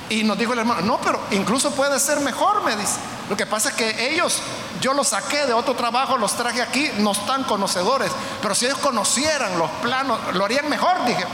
[0.09, 2.97] Y nos dijo el hermano, no, pero incluso puede ser mejor, me dice.
[3.31, 4.41] Lo que pasa es que ellos,
[4.81, 8.79] yo los saqué de otro trabajo, los traje aquí, no están conocedores, pero si ellos
[8.79, 11.25] conocieran los planos, lo harían mejor, dije.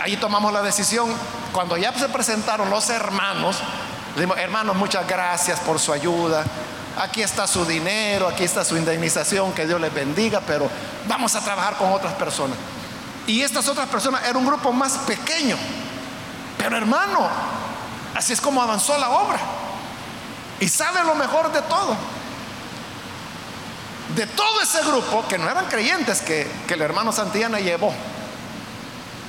[0.00, 1.08] Ahí tomamos la decisión,
[1.52, 3.56] cuando ya se presentaron los hermanos,
[4.16, 6.42] Decimos, hermanos, muchas gracias por su ayuda.
[6.96, 10.70] Aquí está su dinero, aquí está su indemnización, que Dios les bendiga, pero
[11.06, 12.56] vamos a trabajar con otras personas.
[13.26, 15.58] Y estas otras personas era un grupo más pequeño.
[16.56, 17.28] Pero hermano,
[18.14, 19.38] así es como avanzó la obra.
[20.60, 21.94] Y sabe lo mejor de todo.
[24.14, 27.92] De todo ese grupo, que no eran creyentes que el hermano Santillana llevó,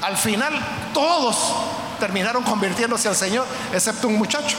[0.01, 0.53] al final
[0.93, 1.53] todos
[1.99, 4.57] terminaron convirtiéndose al Señor, excepto un muchacho.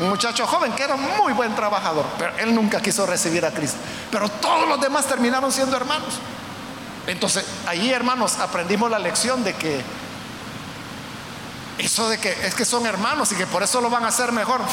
[0.00, 3.78] Un muchacho joven que era muy buen trabajador, pero él nunca quiso recibir a Cristo.
[4.10, 6.14] Pero todos los demás terminaron siendo hermanos.
[7.06, 9.82] Entonces, ahí hermanos, aprendimos la lección de que
[11.78, 14.32] eso de que es que son hermanos y que por eso lo van a hacer
[14.32, 14.60] mejor.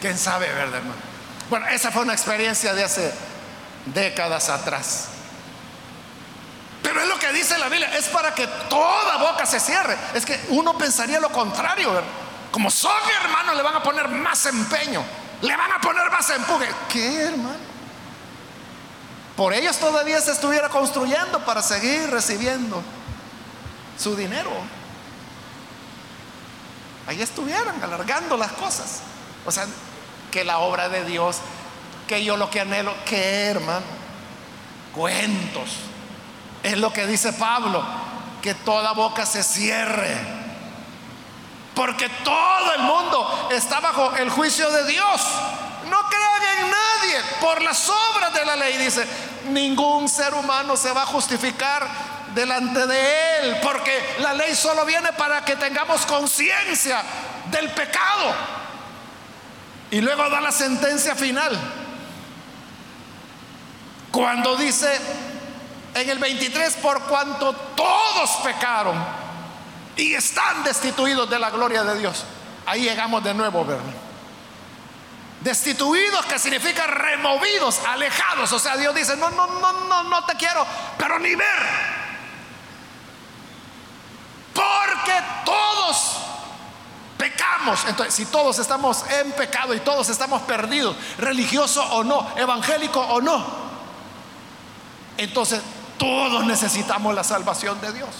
[0.00, 1.00] ¿Quién sabe, verdad, hermano?
[1.48, 3.12] Bueno, esa fue una experiencia de hace
[3.86, 5.08] décadas atrás.
[6.82, 9.96] Pero es lo que dice la Biblia, es para que toda boca se cierre.
[10.12, 11.90] Es que uno pensaría lo contrario.
[12.50, 12.92] Como son
[13.22, 15.02] hermanos, le van a poner más empeño,
[15.40, 16.68] le van a poner más empuje.
[16.88, 17.74] ¿Qué, hermano?
[19.36, 22.82] Por ellos todavía se estuviera construyendo para seguir recibiendo
[23.98, 24.50] su dinero.
[27.06, 29.00] Ahí estuvieran alargando las cosas.
[29.44, 29.66] O sea,
[30.30, 31.38] que la obra de Dios,
[32.06, 33.84] que yo lo que anhelo, que hermano,
[34.94, 35.70] cuentos
[36.64, 37.84] es lo que dice Pablo,
[38.42, 40.16] que toda boca se cierre.
[41.74, 45.20] Porque todo el mundo está bajo el juicio de Dios.
[45.90, 48.78] No crean en nadie por las obras de la ley.
[48.78, 49.06] Dice,
[49.50, 51.86] ningún ser humano se va a justificar
[52.34, 53.56] delante de él.
[53.62, 57.02] Porque la ley solo viene para que tengamos conciencia
[57.50, 58.34] del pecado.
[59.90, 61.83] Y luego da la sentencia final.
[64.14, 64.96] Cuando dice,
[65.92, 68.96] en el 23, por cuanto todos pecaron
[69.96, 72.22] y están destituidos de la gloria de Dios.
[72.64, 73.82] Ahí llegamos de nuevo, ¿verdad?
[75.40, 78.52] Destituidos que significa removidos, alejados.
[78.52, 80.64] O sea, Dios dice, no, no, no, no, no te quiero,
[80.96, 81.58] pero ni ver.
[84.54, 86.18] Porque todos
[87.18, 87.84] pecamos.
[87.88, 93.20] Entonces, si todos estamos en pecado y todos estamos perdidos, religioso o no, evangélico o
[93.20, 93.63] no,
[95.16, 95.60] entonces
[95.98, 98.10] todos necesitamos la salvación de Dios.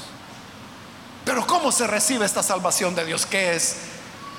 [1.25, 3.27] Pero ¿cómo se recibe esta salvación de Dios?
[3.27, 3.77] Que es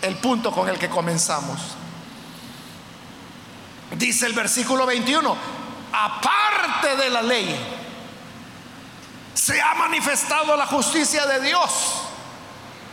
[0.02, 1.60] el punto con el que comenzamos.
[3.92, 5.36] Dice el versículo 21,
[5.92, 7.56] aparte de la ley,
[9.34, 12.02] se ha manifestado la justicia de Dios.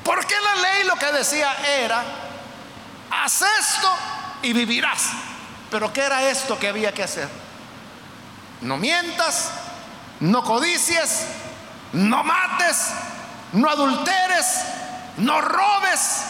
[0.05, 2.03] Porque la ley lo que decía era,
[3.11, 3.89] haz esto
[4.43, 5.11] y vivirás.
[5.71, 7.42] Pero ¿qué era esto que había que hacer?
[8.63, 9.51] No mientas,
[10.21, 11.27] no codicies,
[11.93, 12.91] no mates,
[13.53, 14.47] no adulteres,
[15.19, 16.25] no robes,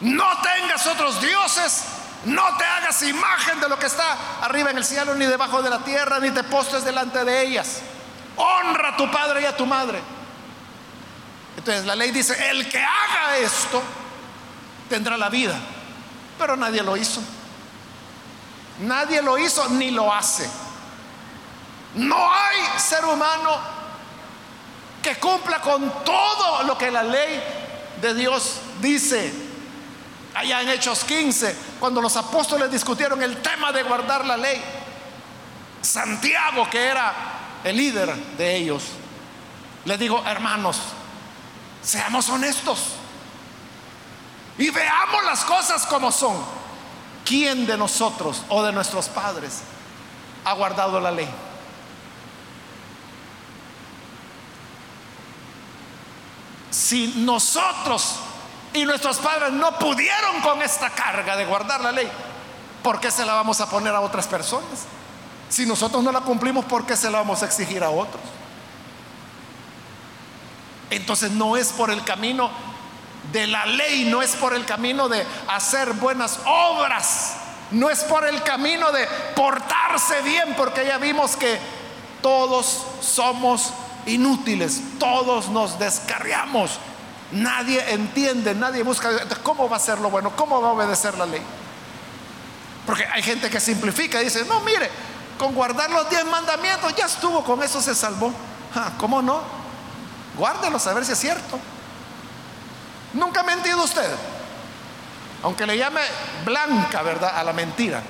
[0.00, 1.84] no tengas otros dioses,
[2.24, 5.70] no te hagas imagen de lo que está arriba en el cielo, ni debajo de
[5.70, 7.80] la tierra, ni te postes delante de ellas.
[8.36, 10.00] Honra a tu padre y a tu madre.
[11.56, 13.82] Entonces la ley dice, el que haga esto
[14.88, 15.58] tendrá la vida.
[16.38, 17.20] Pero nadie lo hizo.
[18.80, 20.48] Nadie lo hizo ni lo hace.
[21.94, 23.58] No hay ser humano
[25.02, 27.42] que cumpla con todo lo que la ley
[28.00, 29.32] de Dios dice.
[30.34, 34.62] Allá en Hechos 15, cuando los apóstoles discutieron el tema de guardar la ley,
[35.80, 37.12] Santiago, que era
[37.64, 38.84] el líder de ellos,
[39.84, 40.78] le digo, hermanos,
[41.82, 42.78] seamos honestos
[44.58, 46.57] y veamos las cosas como son.
[47.28, 49.60] ¿Quién de nosotros o de nuestros padres
[50.44, 51.28] ha guardado la ley?
[56.88, 58.16] si nosotros
[58.72, 62.08] y nuestros padres no pudieron con esta carga de guardar la ley,
[62.82, 64.86] ¿por qué se la vamos a poner a otras personas?
[65.50, 68.22] Si nosotros no la cumplimos, ¿por qué se la vamos a exigir a otros?
[70.88, 72.50] Entonces no es por el camino
[73.32, 77.34] de la ley, no es por el camino de hacer buenas obras,
[77.70, 79.06] no es por el camino de
[79.36, 81.58] portarse bien, porque ya vimos que
[82.22, 83.72] todos somos
[84.06, 86.78] inútiles, todos nos descarriamos.
[87.30, 89.10] Nadie entiende, nadie busca
[89.42, 91.42] cómo va a ser lo bueno, cómo va a obedecer la ley.
[92.86, 94.90] Porque hay gente que simplifica y dice, no, mire,
[95.38, 98.32] con guardar los diez mandamientos ya estuvo, con eso se salvó.
[98.98, 99.42] ¿Cómo no?
[100.38, 101.58] Guárdelos a ver si es cierto.
[103.12, 104.10] Nunca ha mentido usted,
[105.42, 106.02] aunque le llame
[106.44, 107.38] blanca, ¿verdad?
[107.38, 108.02] A la mentira.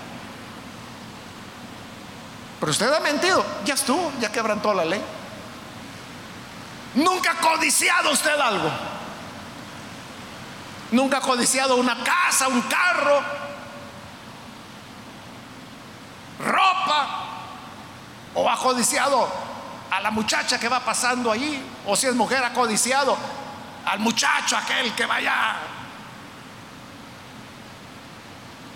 [2.58, 5.00] Pero usted ha mentido, ya estuvo, ya quebrantó la ley.
[6.94, 8.70] Nunca ha codiciado usted algo.
[10.90, 13.22] Nunca ha codiciado una casa, un carro,
[16.44, 17.08] ropa,
[18.34, 19.28] o ha codiciado
[19.90, 23.16] a la muchacha que va pasando allí, o si es mujer ha codiciado
[23.88, 25.56] al muchacho aquel que vaya,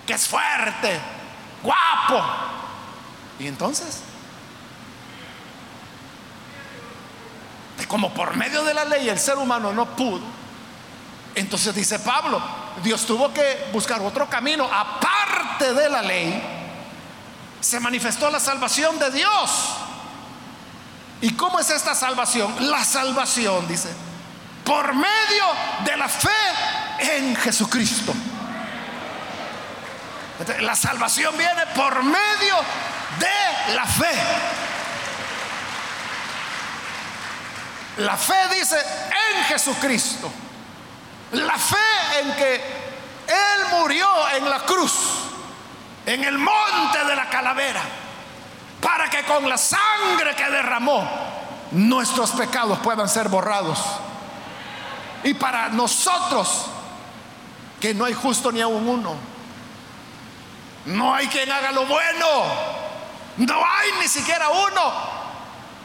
[0.06, 1.00] que es fuerte,
[1.62, 2.24] guapo.
[3.38, 4.02] Y entonces,
[7.86, 10.22] como por medio de la ley el ser humano no pudo,
[11.34, 12.40] entonces dice Pablo,
[12.82, 16.42] Dios tuvo que buscar otro camino aparte de la ley.
[17.60, 19.76] Se manifestó la salvación de Dios.
[21.20, 22.70] ¿Y cómo es esta salvación?
[22.70, 23.94] La salvación, dice,
[24.64, 25.44] por medio
[25.84, 26.28] de la fe
[26.98, 28.14] en Jesucristo.
[30.60, 32.56] La salvación viene por medio
[33.18, 34.14] de la fe.
[37.98, 40.30] La fe dice en Jesucristo.
[41.32, 44.92] La fe en que Él murió en la cruz,
[46.04, 47.80] en el monte de la calavera,
[48.80, 51.08] para que con la sangre que derramó
[51.70, 53.78] nuestros pecados puedan ser borrados.
[55.24, 56.66] Y para nosotros,
[57.80, 59.16] que no hay justo ni aún uno,
[60.86, 62.26] no hay quien haga lo bueno,
[63.36, 65.22] no hay ni siquiera uno.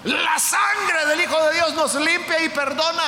[0.04, 3.04] La sangre del Hijo de Dios nos limpia y perdona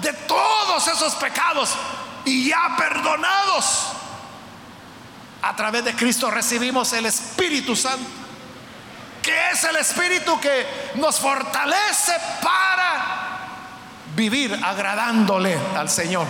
[0.00, 1.70] de todos esos pecados
[2.24, 3.88] y ya perdonados.
[5.42, 8.08] A través de Cristo recibimos el Espíritu Santo,
[9.22, 13.33] que es el Espíritu que nos fortalece para
[14.14, 16.26] vivir agradándole al Señor.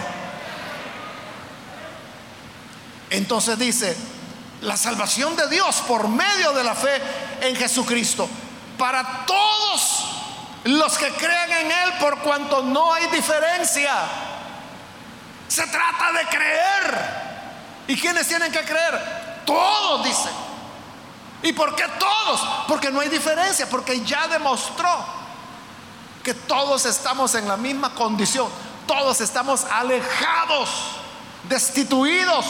[3.10, 3.96] Entonces dice,
[4.62, 7.00] la salvación de Dios por medio de la fe
[7.40, 8.28] en Jesucristo
[8.78, 10.04] para todos
[10.64, 13.92] los que creen en Él por cuanto no hay diferencia.
[15.46, 17.24] Se trata de creer.
[17.86, 19.42] ¿Y quiénes tienen que creer?
[19.44, 20.30] Todos, dice.
[21.42, 22.40] ¿Y por qué todos?
[22.66, 25.23] Porque no hay diferencia, porque ya demostró
[26.24, 28.48] que todos estamos en la misma condición.
[28.86, 30.70] Todos estamos alejados,
[31.48, 32.44] destituidos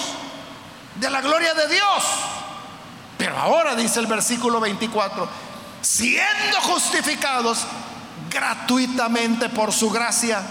[0.94, 2.04] de la gloria de Dios.
[3.18, 5.28] Pero ahora dice el versículo 24,
[5.82, 7.66] siendo justificados
[8.30, 10.42] gratuitamente por su gracia,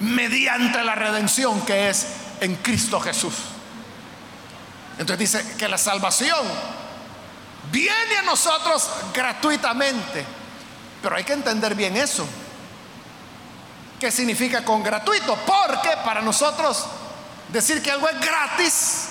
[0.00, 2.06] mediante la redención que es
[2.40, 3.34] en Cristo Jesús.
[4.98, 6.40] Entonces dice que la salvación
[7.70, 10.24] viene a nosotros gratuitamente,
[11.02, 12.24] pero hay que entender bien eso.
[13.98, 15.36] ¿Qué significa con gratuito?
[15.36, 16.86] Porque para nosotros
[17.48, 19.08] decir que algo es gratis,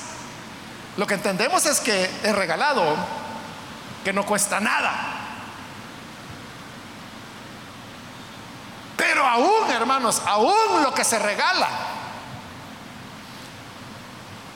[0.98, 2.96] lo que entendemos es que es regalado,
[4.04, 4.94] que no cuesta nada.
[8.98, 11.68] Pero aún, hermanos, aún lo que se regala,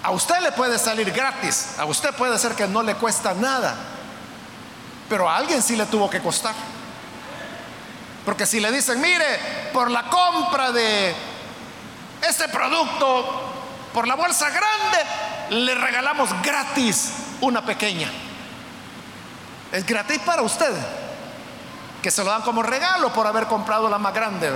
[0.04, 3.76] a usted le puede salir gratis, a usted puede ser que no le cuesta nada,
[5.10, 6.54] pero a alguien sí le tuvo que costar.
[8.26, 11.16] Porque si le dicen, mire, por la compra de
[12.28, 13.54] este producto,
[13.94, 17.12] por la bolsa grande, le regalamos gratis
[17.42, 18.12] una pequeña.
[19.72, 20.74] Es gratis para usted
[22.02, 24.52] que se lo dan como regalo por haber comprado la más grande,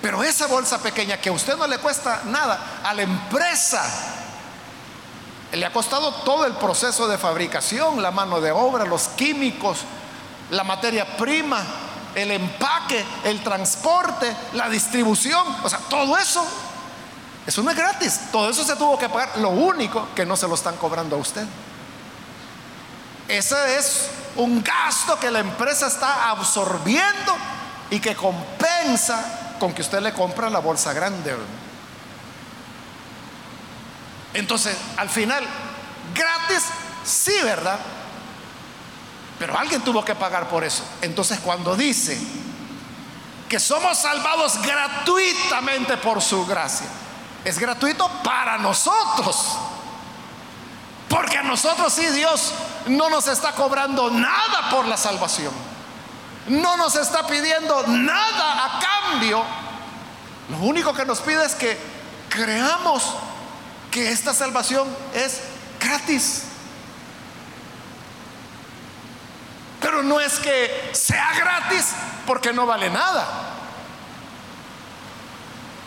[0.00, 3.82] Pero esa bolsa pequeña que a usted no le cuesta nada, a la empresa
[5.52, 9.80] le ha costado todo el proceso de fabricación, la mano de obra, los químicos,
[10.50, 11.64] la materia prima,
[12.14, 16.44] el empaque, el transporte, la distribución, o sea, todo eso,
[17.46, 20.48] eso no es gratis, todo eso se tuvo que pagar, lo único que no se
[20.48, 21.46] lo están cobrando a usted.
[23.28, 27.36] Ese es un gasto que la empresa está absorbiendo
[27.90, 31.36] y que compensa con que usted le compra la bolsa grande.
[34.34, 35.44] Entonces, al final,
[36.14, 36.64] gratis,
[37.04, 37.78] sí, ¿verdad?
[39.40, 40.84] Pero alguien tuvo que pagar por eso.
[41.00, 42.20] Entonces, cuando dice
[43.48, 46.86] que somos salvados gratuitamente por su gracia,
[47.42, 49.56] es gratuito para nosotros.
[51.08, 52.52] Porque a nosotros sí Dios
[52.88, 55.54] no nos está cobrando nada por la salvación.
[56.48, 59.42] No nos está pidiendo nada a cambio.
[60.50, 61.78] Lo único que nos pide es que
[62.28, 63.14] creamos
[63.90, 65.40] que esta salvación es
[65.80, 66.49] gratis.
[69.80, 71.86] Pero no es que sea gratis
[72.26, 73.26] porque no vale nada.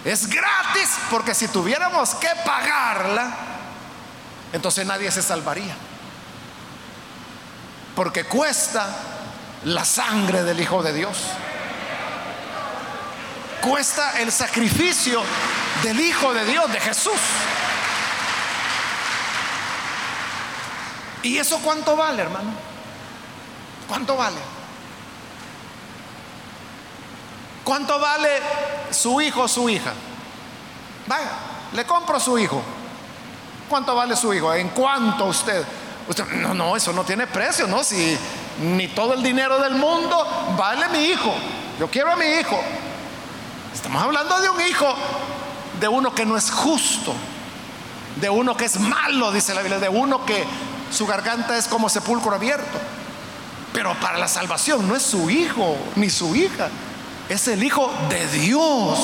[0.04, 3.32] Es gratis porque si tuviéramos que pagarla,
[4.52, 5.76] entonces nadie se salvaría.
[7.96, 8.88] Porque cuesta
[9.66, 11.18] la sangre del Hijo de Dios.
[13.62, 15.24] cuesta el sacrificio
[15.84, 17.14] del Hijo de Dios, de Jesús.
[21.22, 22.73] ¿Y eso cuánto vale, hermano?
[23.88, 24.38] ¿Cuánto vale?
[27.64, 28.30] ¿Cuánto vale
[28.92, 29.94] su hijo o su hija?
[31.08, 31.30] Vaya,
[31.74, 32.62] le compro su hijo.
[33.70, 34.54] ¿Cuánto vale su hijo?
[34.54, 35.66] ¿En cuánto usted?
[36.08, 37.84] Usted, no, no, eso no tiene precio, ¿no?
[37.84, 38.18] Si
[38.62, 41.34] ni todo el dinero del mundo vale mi hijo.
[41.80, 42.60] Yo quiero a mi hijo.
[43.74, 44.94] Estamos hablando de un hijo,
[45.80, 47.14] de uno que no es justo,
[48.18, 50.46] de uno que es malo, dice la Biblia, de uno que
[50.92, 52.78] su garganta es como sepulcro abierto.
[53.74, 56.70] Pero para la salvación no es su hijo ni su hija,
[57.28, 59.00] es el hijo de Dios.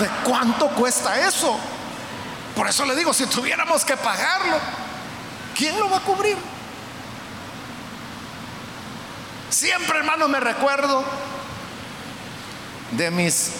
[0.00, 1.56] ¿De cuánto cuesta eso?
[2.56, 4.56] Por eso le digo, si tuviéramos que pagarlo,
[5.56, 6.36] ¿quién lo va a cubrir?
[9.48, 11.04] Siempre, hermano, me recuerdo
[12.90, 13.52] de mis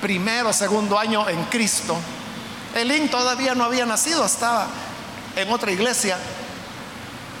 [0.00, 1.96] primero, segundo año en Cristo.
[2.74, 4.66] Elín todavía no había nacido, estaba
[5.34, 6.18] en otra iglesia.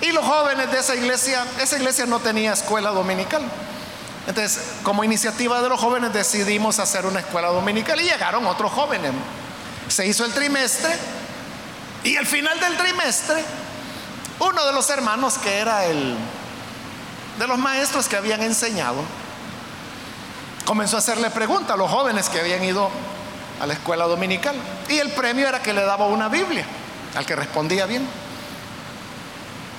[0.00, 3.42] Y los jóvenes de esa iglesia, esa iglesia no tenía escuela dominical.
[4.26, 9.12] Entonces, como iniciativa de los jóvenes decidimos hacer una escuela dominical y llegaron otros jóvenes.
[9.88, 10.90] Se hizo el trimestre
[12.02, 13.42] y al final del trimestre,
[14.40, 16.16] uno de los hermanos que era el
[17.38, 18.96] de los maestros que habían enseñado,
[20.64, 22.90] comenzó a hacerle preguntas a los jóvenes que habían ido
[23.60, 24.56] a la escuela dominical.
[24.88, 26.66] Y el premio era que le daba una Biblia
[27.14, 28.06] al que respondía bien.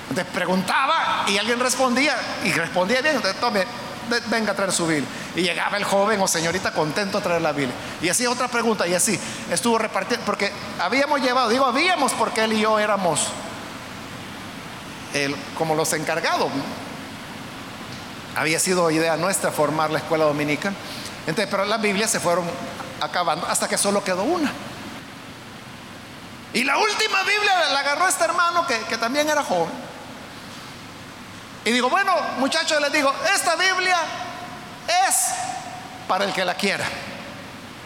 [0.10, 3.18] Entonces preguntaba y alguien respondía y respondía bien.
[3.18, 3.66] Entonces tome,
[4.28, 5.08] venga a traer su Biblia.
[5.36, 7.76] Y llegaba el joven o señorita contento a traer la Biblia.
[8.02, 9.20] Y hacía otra pregunta y así
[9.52, 10.26] estuvo repartiendo.
[10.26, 13.28] Porque habíamos llevado, digo habíamos porque él y yo éramos
[15.58, 16.50] como los encargados.
[18.36, 20.74] Había sido idea nuestra formar la escuela dominical.
[21.26, 22.46] Entonces, pero las Biblias se fueron
[23.02, 24.52] acabando hasta que solo quedó una.
[26.54, 29.87] Y la última Biblia la agarró este hermano que también era joven.
[31.68, 33.98] Y digo, bueno, muchachos, les digo, esta Biblia
[35.06, 35.16] es
[36.08, 36.86] para el que la quiera.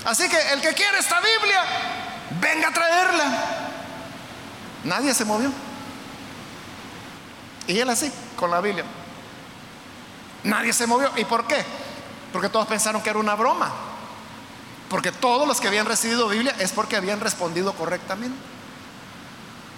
[0.05, 1.63] Así que el que quiere esta Biblia,
[2.39, 3.25] venga a traerla.
[4.83, 5.51] Nadie se movió.
[7.65, 8.85] Y él así, con la Biblia.
[10.43, 11.11] Nadie se movió.
[11.17, 11.65] ¿Y por qué?
[12.31, 13.71] Porque todos pensaron que era una broma.
[14.91, 18.37] Porque todos los que habían recibido Biblia es porque habían respondido correctamente.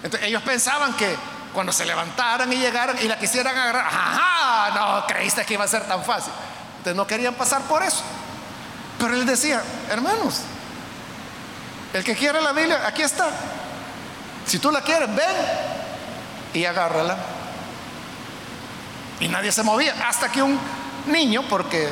[0.02, 1.16] Entonces ellos pensaban que
[1.54, 5.68] cuando se levantaran y llegaran y la quisieran agarrar, ajá, no creíste que iba a
[5.68, 6.32] ser tan fácil.
[6.78, 8.02] Entonces no querían pasar por eso.
[8.98, 10.42] Pero él decía, hermanos,
[11.94, 13.28] el que quiere la Biblia, aquí está.
[14.46, 15.36] Si tú la quieres, ven
[16.52, 17.16] y agárrala.
[19.20, 19.94] Y nadie se movía.
[20.06, 20.58] Hasta que un
[21.06, 21.90] niño, porque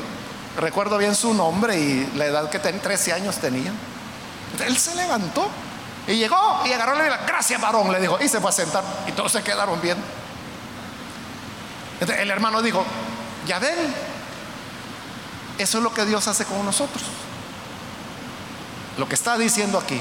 [0.59, 3.73] recuerdo bien su nombre y la edad que tenía, 13 años tenía,
[4.67, 5.49] él se levantó
[6.07, 7.21] y llegó y agarró la Biblia.
[7.27, 8.19] Gracias, varón, le dijo.
[8.21, 8.85] Y se fue a sentar.
[9.07, 10.05] Y todos se quedaron viendo.
[12.01, 12.85] Entonces, el hermano dijo,
[13.47, 13.77] ya ven,
[15.59, 17.05] eso es lo que Dios hace con nosotros.
[18.99, 20.01] Lo que está diciendo aquí,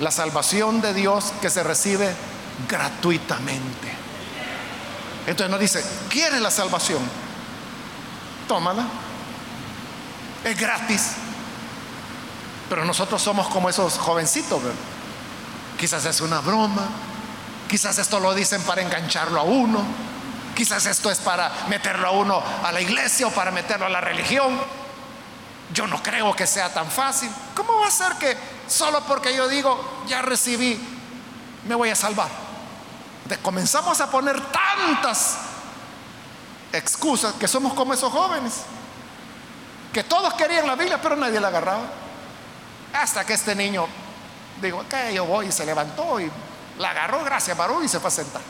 [0.00, 2.14] la salvación de Dios que se recibe
[2.68, 3.88] gratuitamente.
[5.26, 7.00] Entonces nos dice, ¿quieres la salvación?
[8.46, 8.84] Tómala.
[10.44, 11.12] Es gratis.
[12.68, 14.62] Pero nosotros somos como esos jovencitos,
[15.80, 16.86] Quizás es una broma,
[17.66, 19.82] quizás esto lo dicen para engancharlo a uno,
[20.54, 24.02] quizás esto es para meterlo a uno a la iglesia o para meterlo a la
[24.02, 24.60] religión.
[25.72, 27.30] Yo no creo que sea tan fácil.
[27.54, 28.36] ¿Cómo va a ser que
[28.68, 30.78] solo porque yo digo, ya recibí,
[31.66, 32.28] me voy a salvar?
[33.42, 35.38] comenzamos a poner tantas
[36.74, 38.64] excusas que somos como esos jóvenes,
[39.94, 41.84] que todos querían la Biblia, pero nadie la agarraba.
[42.92, 43.86] Hasta que este niño
[44.60, 46.30] dijo, que yo voy y se levantó y
[46.78, 48.42] la agarró, gracias, varón, y se fue a sentar.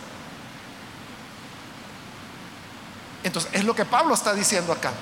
[3.22, 4.92] Entonces, es lo que Pablo está diciendo acá.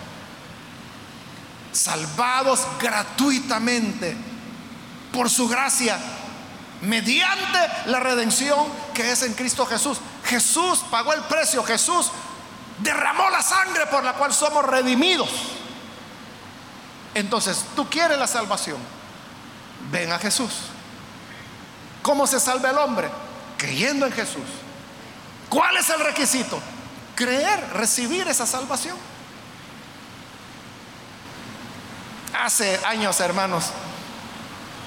[1.72, 4.16] Salvados gratuitamente
[5.12, 5.98] por su gracia
[6.80, 9.98] mediante la redención que es en Cristo Jesús.
[10.24, 12.10] Jesús pagó el precio, Jesús
[12.78, 15.30] derramó la sangre por la cual somos redimidos.
[17.14, 18.78] Entonces, tú quieres la salvación,
[19.90, 20.52] ven a Jesús.
[22.08, 23.10] ¿Cómo se salva el hombre?
[23.58, 24.46] Creyendo en Jesús.
[25.50, 26.58] ¿Cuál es el requisito?
[27.14, 28.96] Creer, recibir esa salvación.
[32.32, 33.66] Hace años, hermanos,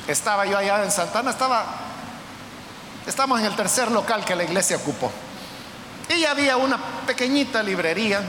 [0.08, 1.64] estaba yo allá en Santana, estaba,
[3.06, 5.12] estamos en el tercer local que la iglesia ocupó.
[6.10, 8.24] Y había una pequeñita librería.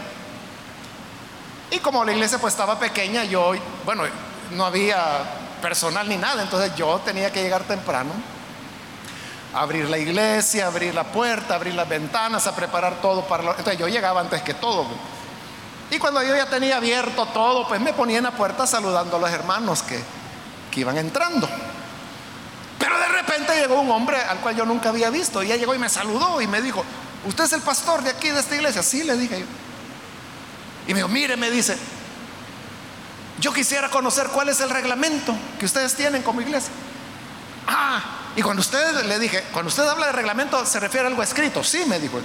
[1.70, 3.55] Y como la iglesia pues estaba pequeña, yo,
[3.86, 4.03] bueno,
[4.51, 5.24] no había
[5.62, 8.12] personal ni nada, entonces yo tenía que llegar temprano,
[9.55, 13.42] abrir la iglesia, abrir la puerta, abrir las ventanas, a preparar todo para...
[13.42, 13.50] Lo...
[13.50, 14.86] Entonces yo llegaba antes que todo.
[15.90, 19.20] Y cuando yo ya tenía abierto todo, pues me ponía en la puerta saludando a
[19.20, 20.03] los hermanos que,
[20.70, 21.48] que iban entrando.
[22.78, 25.42] Pero de repente llegó un hombre al cual yo nunca había visto.
[25.42, 26.82] Y ya llegó y me saludó y me dijo,
[27.26, 28.82] ¿usted es el pastor de aquí, de esta iglesia?
[28.82, 29.46] Sí, le dije yo.
[30.86, 31.76] Y me dijo, mire, me dice,
[33.38, 36.72] yo quisiera conocer cuál es el reglamento que ustedes tienen como iglesia.
[37.68, 41.22] Ah, y cuando usted le dije, cuando usted habla de reglamento, ¿se refiere a algo
[41.22, 41.62] escrito?
[41.62, 42.18] Sí, me dijo.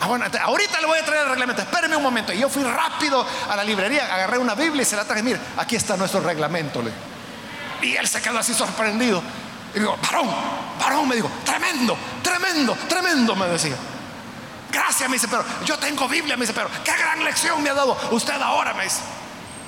[0.00, 2.32] Ah, bueno, ahorita le voy a traer el reglamento, espéreme un momento.
[2.32, 5.22] Y yo fui rápido a la librería, agarré una Biblia y se la traje.
[5.22, 6.82] Mire, aquí está nuestro reglamento.
[7.82, 9.22] Y él se quedó así sorprendido.
[9.74, 10.30] Y digo, varón,
[10.78, 13.76] varón, me dijo, tremendo, tremendo, tremendo, me decía.
[14.70, 17.74] Gracias, me dice, pero yo tengo Biblia, me dice, pero qué gran lección me ha
[17.74, 19.00] dado usted ahora, me dice.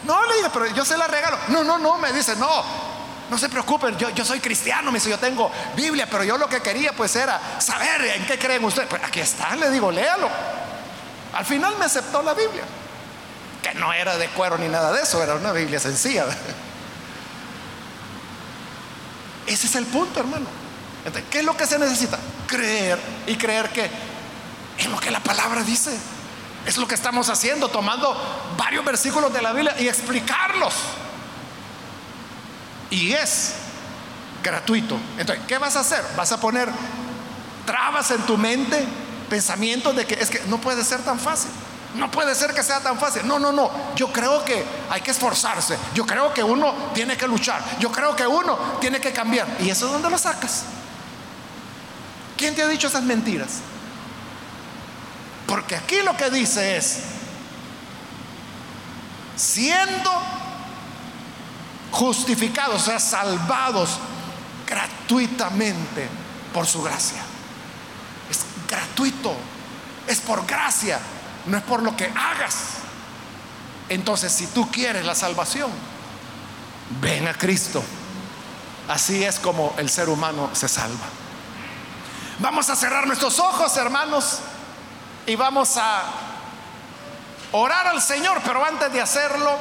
[0.04, 1.38] No, le digo, pero yo se la regalo.
[1.48, 2.64] No, no, no, me dice, no,
[3.30, 6.48] no se preocupen, yo, yo soy cristiano, me dice, yo tengo Biblia, pero yo lo
[6.48, 8.88] que quería pues era saber en qué creen ustedes.
[8.88, 10.28] Pues aquí está, le digo, léalo.
[11.32, 12.62] Al final me aceptó la Biblia,
[13.62, 16.24] que no era de cuero ni nada de eso, era una Biblia sencilla.
[19.46, 20.46] Ese es el punto, hermano.
[21.30, 22.18] ¿Qué es lo que se necesita?
[22.46, 23.88] Creer y creer que
[24.78, 25.96] es lo que la palabra dice.
[26.64, 28.16] Es lo que estamos haciendo, tomando
[28.56, 30.74] varios versículos de la Biblia y explicarlos.
[32.90, 33.54] Y es
[34.42, 34.98] gratuito.
[35.18, 36.04] Entonces, ¿qué vas a hacer?
[36.16, 36.68] Vas a poner
[37.64, 38.84] trabas en tu mente,
[39.28, 41.50] pensamientos de que es que no puede ser tan fácil.
[41.94, 43.26] No puede ser que sea tan fácil.
[43.26, 43.70] No, no, no.
[43.96, 45.78] Yo creo que hay que esforzarse.
[45.94, 47.62] Yo creo que uno tiene que luchar.
[47.80, 49.48] Yo creo que uno tiene que cambiar.
[49.60, 50.64] ¿Y eso es donde lo sacas?
[52.36, 53.60] ¿Quién te ha dicho esas mentiras?
[55.46, 56.98] Porque aquí lo que dice es,
[59.36, 60.10] siendo
[61.96, 63.98] justificados, o sea, salvados
[64.66, 66.06] gratuitamente
[66.52, 67.22] por su gracia.
[68.30, 69.34] Es gratuito,
[70.06, 71.00] es por gracia,
[71.46, 72.56] no es por lo que hagas.
[73.88, 75.70] Entonces, si tú quieres la salvación,
[77.00, 77.82] ven a Cristo.
[78.88, 81.06] Así es como el ser humano se salva.
[82.40, 84.40] Vamos a cerrar nuestros ojos, hermanos
[85.24, 86.02] y vamos a
[87.52, 89.58] orar al Señor, pero antes de hacerlo,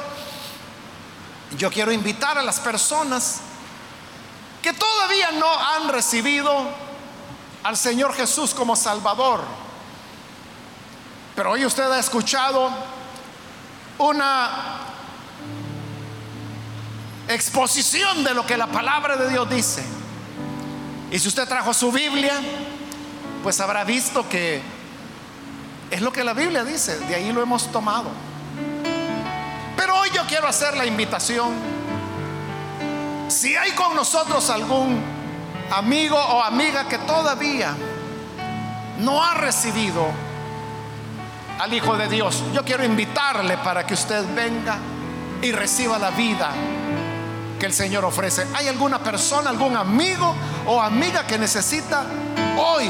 [1.56, 3.40] yo quiero invitar a las personas
[4.62, 6.66] que todavía no han recibido
[7.62, 9.42] al Señor Jesús como Salvador.
[11.36, 12.70] Pero hoy usted ha escuchado
[13.98, 14.80] una
[17.28, 19.84] exposición de lo que la palabra de Dios dice.
[21.10, 22.40] Y si usted trajo su Biblia,
[23.42, 24.60] pues habrá visto que
[25.90, 28.10] es lo que la Biblia dice, de ahí lo hemos tomado.
[29.76, 31.52] Pero hoy yo quiero hacer la invitación.
[33.28, 35.02] Si hay con nosotros algún
[35.70, 37.74] amigo o amiga que todavía
[39.00, 40.06] no ha recibido
[41.58, 44.78] al Hijo de Dios, yo quiero invitarle para que usted venga
[45.42, 46.50] y reciba la vida
[47.58, 48.46] que el Señor ofrece.
[48.54, 50.34] ¿Hay alguna persona, algún amigo
[50.66, 52.04] o amiga que necesita
[52.56, 52.88] hoy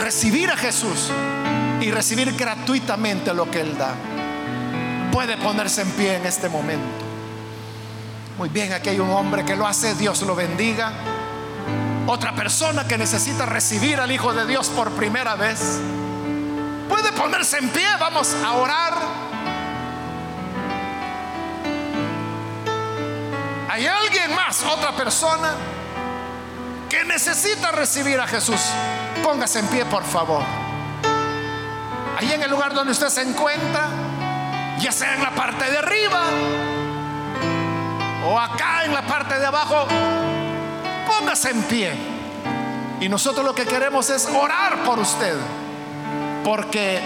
[0.00, 1.10] recibir a Jesús
[1.80, 3.94] y recibir gratuitamente lo que Él da.
[5.12, 7.04] Puede ponerse en pie en este momento.
[8.36, 10.92] Muy bien, aquí hay un hombre que lo hace, Dios lo bendiga.
[12.06, 15.80] Otra persona que necesita recibir al Hijo de Dios por primera vez.
[16.88, 18.94] Puede ponerse en pie, vamos a orar.
[23.68, 25.54] ¿Hay alguien más, otra persona?
[26.88, 28.60] que necesita recibir a Jesús,
[29.22, 30.42] póngase en pie, por favor.
[32.18, 33.88] Ahí en el lugar donde usted se encuentra,
[34.80, 36.24] ya sea en la parte de arriba
[38.26, 39.86] o acá en la parte de abajo,
[41.06, 41.92] póngase en pie.
[43.00, 45.36] Y nosotros lo que queremos es orar por usted,
[46.42, 47.00] porque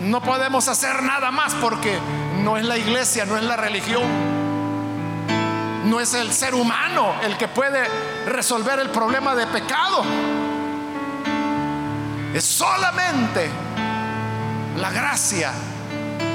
[0.00, 1.96] no podemos hacer nada más, porque
[2.42, 4.02] no es la iglesia, no es la religión
[5.84, 7.84] no es el ser humano el que puede
[8.26, 10.04] resolver el problema de pecado.
[12.34, 13.50] Es solamente
[14.76, 15.52] la gracia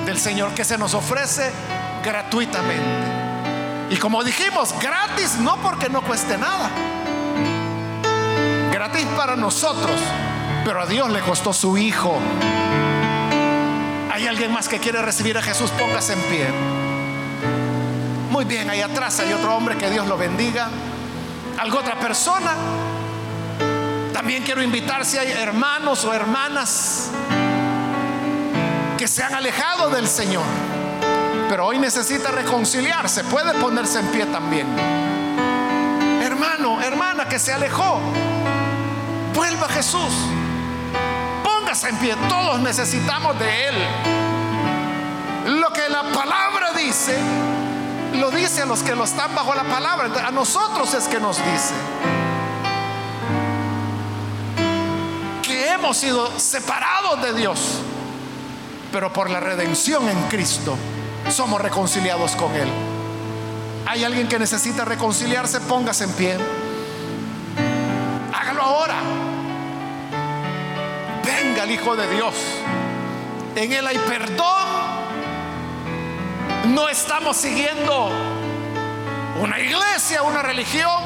[0.05, 1.51] del Señor que se nos ofrece
[2.03, 3.15] gratuitamente.
[3.89, 6.69] Y como dijimos, gratis no porque no cueste nada.
[8.71, 9.99] Gratis para nosotros,
[10.65, 12.19] pero a Dios le costó su Hijo.
[14.11, 15.71] ¿Hay alguien más que quiere recibir a Jesús?
[15.71, 16.47] Póngase en pie.
[18.31, 20.67] Muy bien, ahí atrás hay otro hombre, que Dios lo bendiga.
[21.57, 22.51] ¿Algo otra persona?
[24.15, 27.09] También quiero invitar si hay hermanos o hermanas
[28.97, 30.45] que se han alejado del Señor.
[31.49, 34.67] pero hoy necesita reconciliarse, puede ponerse en pie también.
[36.23, 37.99] Hermano, hermana que se alejó,
[39.33, 40.13] vuelva a Jesús.
[41.43, 43.75] Póngase en pie, todos necesitamos de Él.
[45.59, 47.17] Lo que la palabra dice,
[48.13, 50.09] lo dice a los que lo están bajo la palabra.
[50.25, 51.73] A nosotros es que nos dice
[55.75, 57.59] hemos sido separados de Dios,
[58.91, 60.77] pero por la redención en Cristo
[61.29, 62.69] somos reconciliados con Él.
[63.85, 66.37] Hay alguien que necesita reconciliarse, póngase en pie.
[68.33, 68.95] Hágalo ahora.
[71.23, 72.33] Venga el Hijo de Dios.
[73.55, 74.65] En Él hay perdón.
[76.73, 78.09] No estamos siguiendo
[79.41, 81.04] una iglesia, una religión.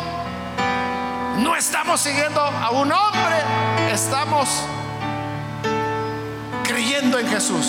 [1.40, 3.38] No estamos siguiendo a un hombre.
[3.94, 4.50] Estamos
[6.64, 7.66] creyendo en Jesús.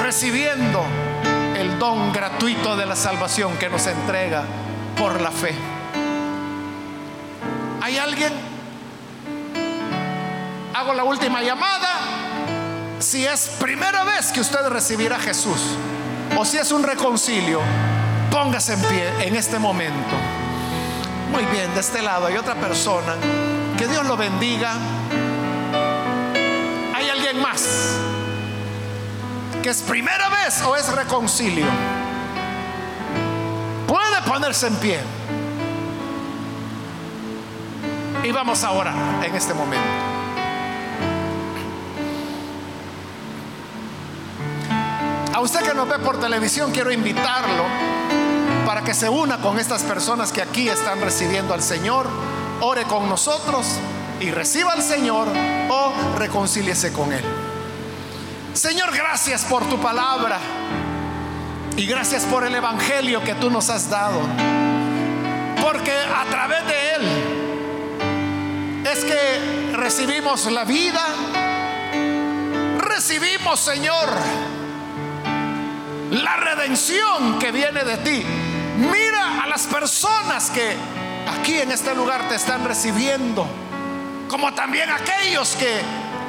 [0.00, 0.84] Recibiendo
[1.56, 4.44] el don gratuito de la salvación que nos entrega
[4.96, 5.52] por la fe.
[7.82, 8.32] ¿Hay alguien?
[10.74, 11.88] Hago la última llamada.
[13.00, 15.76] Si es primera vez que usted recibirá a Jesús
[16.36, 17.60] o si es un reconcilio,
[18.30, 20.47] póngase en pie en este momento.
[21.30, 23.14] Muy bien, de este lado hay otra persona.
[23.76, 24.72] Que Dios lo bendiga.
[26.94, 27.98] ¿Hay alguien más?
[29.62, 31.66] que es primera vez o es reconcilio,
[33.86, 35.00] puede ponerse en pie.
[38.22, 39.86] Y vamos a orar en este momento.
[45.34, 47.64] A usted que nos ve por televisión, quiero invitarlo
[48.68, 52.06] para que se una con estas personas que aquí están recibiendo al Señor,
[52.60, 53.66] ore con nosotros
[54.20, 55.26] y reciba al Señor
[55.70, 57.24] o reconcíliese con Él.
[58.52, 60.38] Señor, gracias por tu palabra
[61.78, 64.20] y gracias por el Evangelio que tú nos has dado.
[65.62, 67.08] Porque a través de él
[68.84, 71.06] es que recibimos la vida,
[72.80, 74.10] recibimos, Señor,
[76.10, 78.26] la redención que viene de ti.
[78.78, 80.76] Mira a las personas que
[81.28, 83.44] aquí en este lugar te están recibiendo,
[84.28, 85.80] como también aquellos que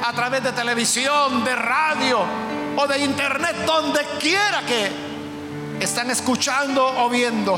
[0.02, 2.20] a través de televisión, de radio
[2.76, 4.90] o de internet, donde quiera que
[5.80, 7.56] están escuchando o viendo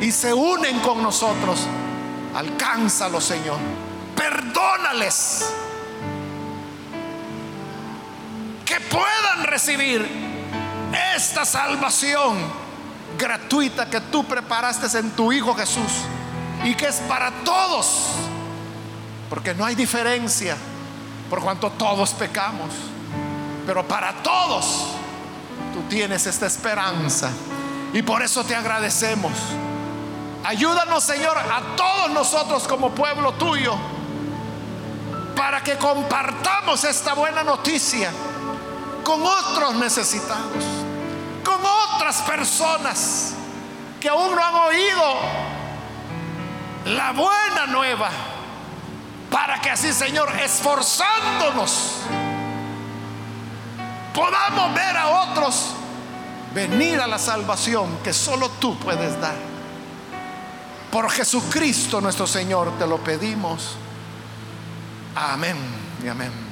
[0.00, 1.66] y se unen con nosotros,
[2.36, 3.58] alcánzalo, Señor.
[4.14, 5.44] Perdónales.
[8.64, 10.06] Que puedan recibir
[11.16, 12.36] esta salvación
[13.18, 15.92] gratuita que tú preparaste en tu Hijo Jesús
[16.64, 18.06] y que es para todos
[19.28, 20.56] porque no hay diferencia,
[21.28, 22.70] por cuanto todos pecamos.
[23.66, 24.86] Pero para todos
[25.74, 27.30] tú tienes esta esperanza.
[27.92, 29.32] Y por eso te agradecemos.
[30.44, 33.74] Ayúdanos, Señor, a todos nosotros como pueblo tuyo,
[35.36, 38.10] para que compartamos esta buena noticia
[39.04, 40.64] con otros necesitados,
[41.44, 43.34] con otras personas
[44.00, 45.04] que aún no han oído
[46.86, 48.10] la buena nueva
[49.30, 51.96] para que así, Señor, esforzándonos,
[54.14, 55.74] podamos ver a otros
[56.54, 59.36] venir a la salvación que solo tú puedes dar.
[60.90, 63.76] Por Jesucristo nuestro Señor te lo pedimos.
[65.14, 65.56] Amén
[66.02, 66.47] y amén.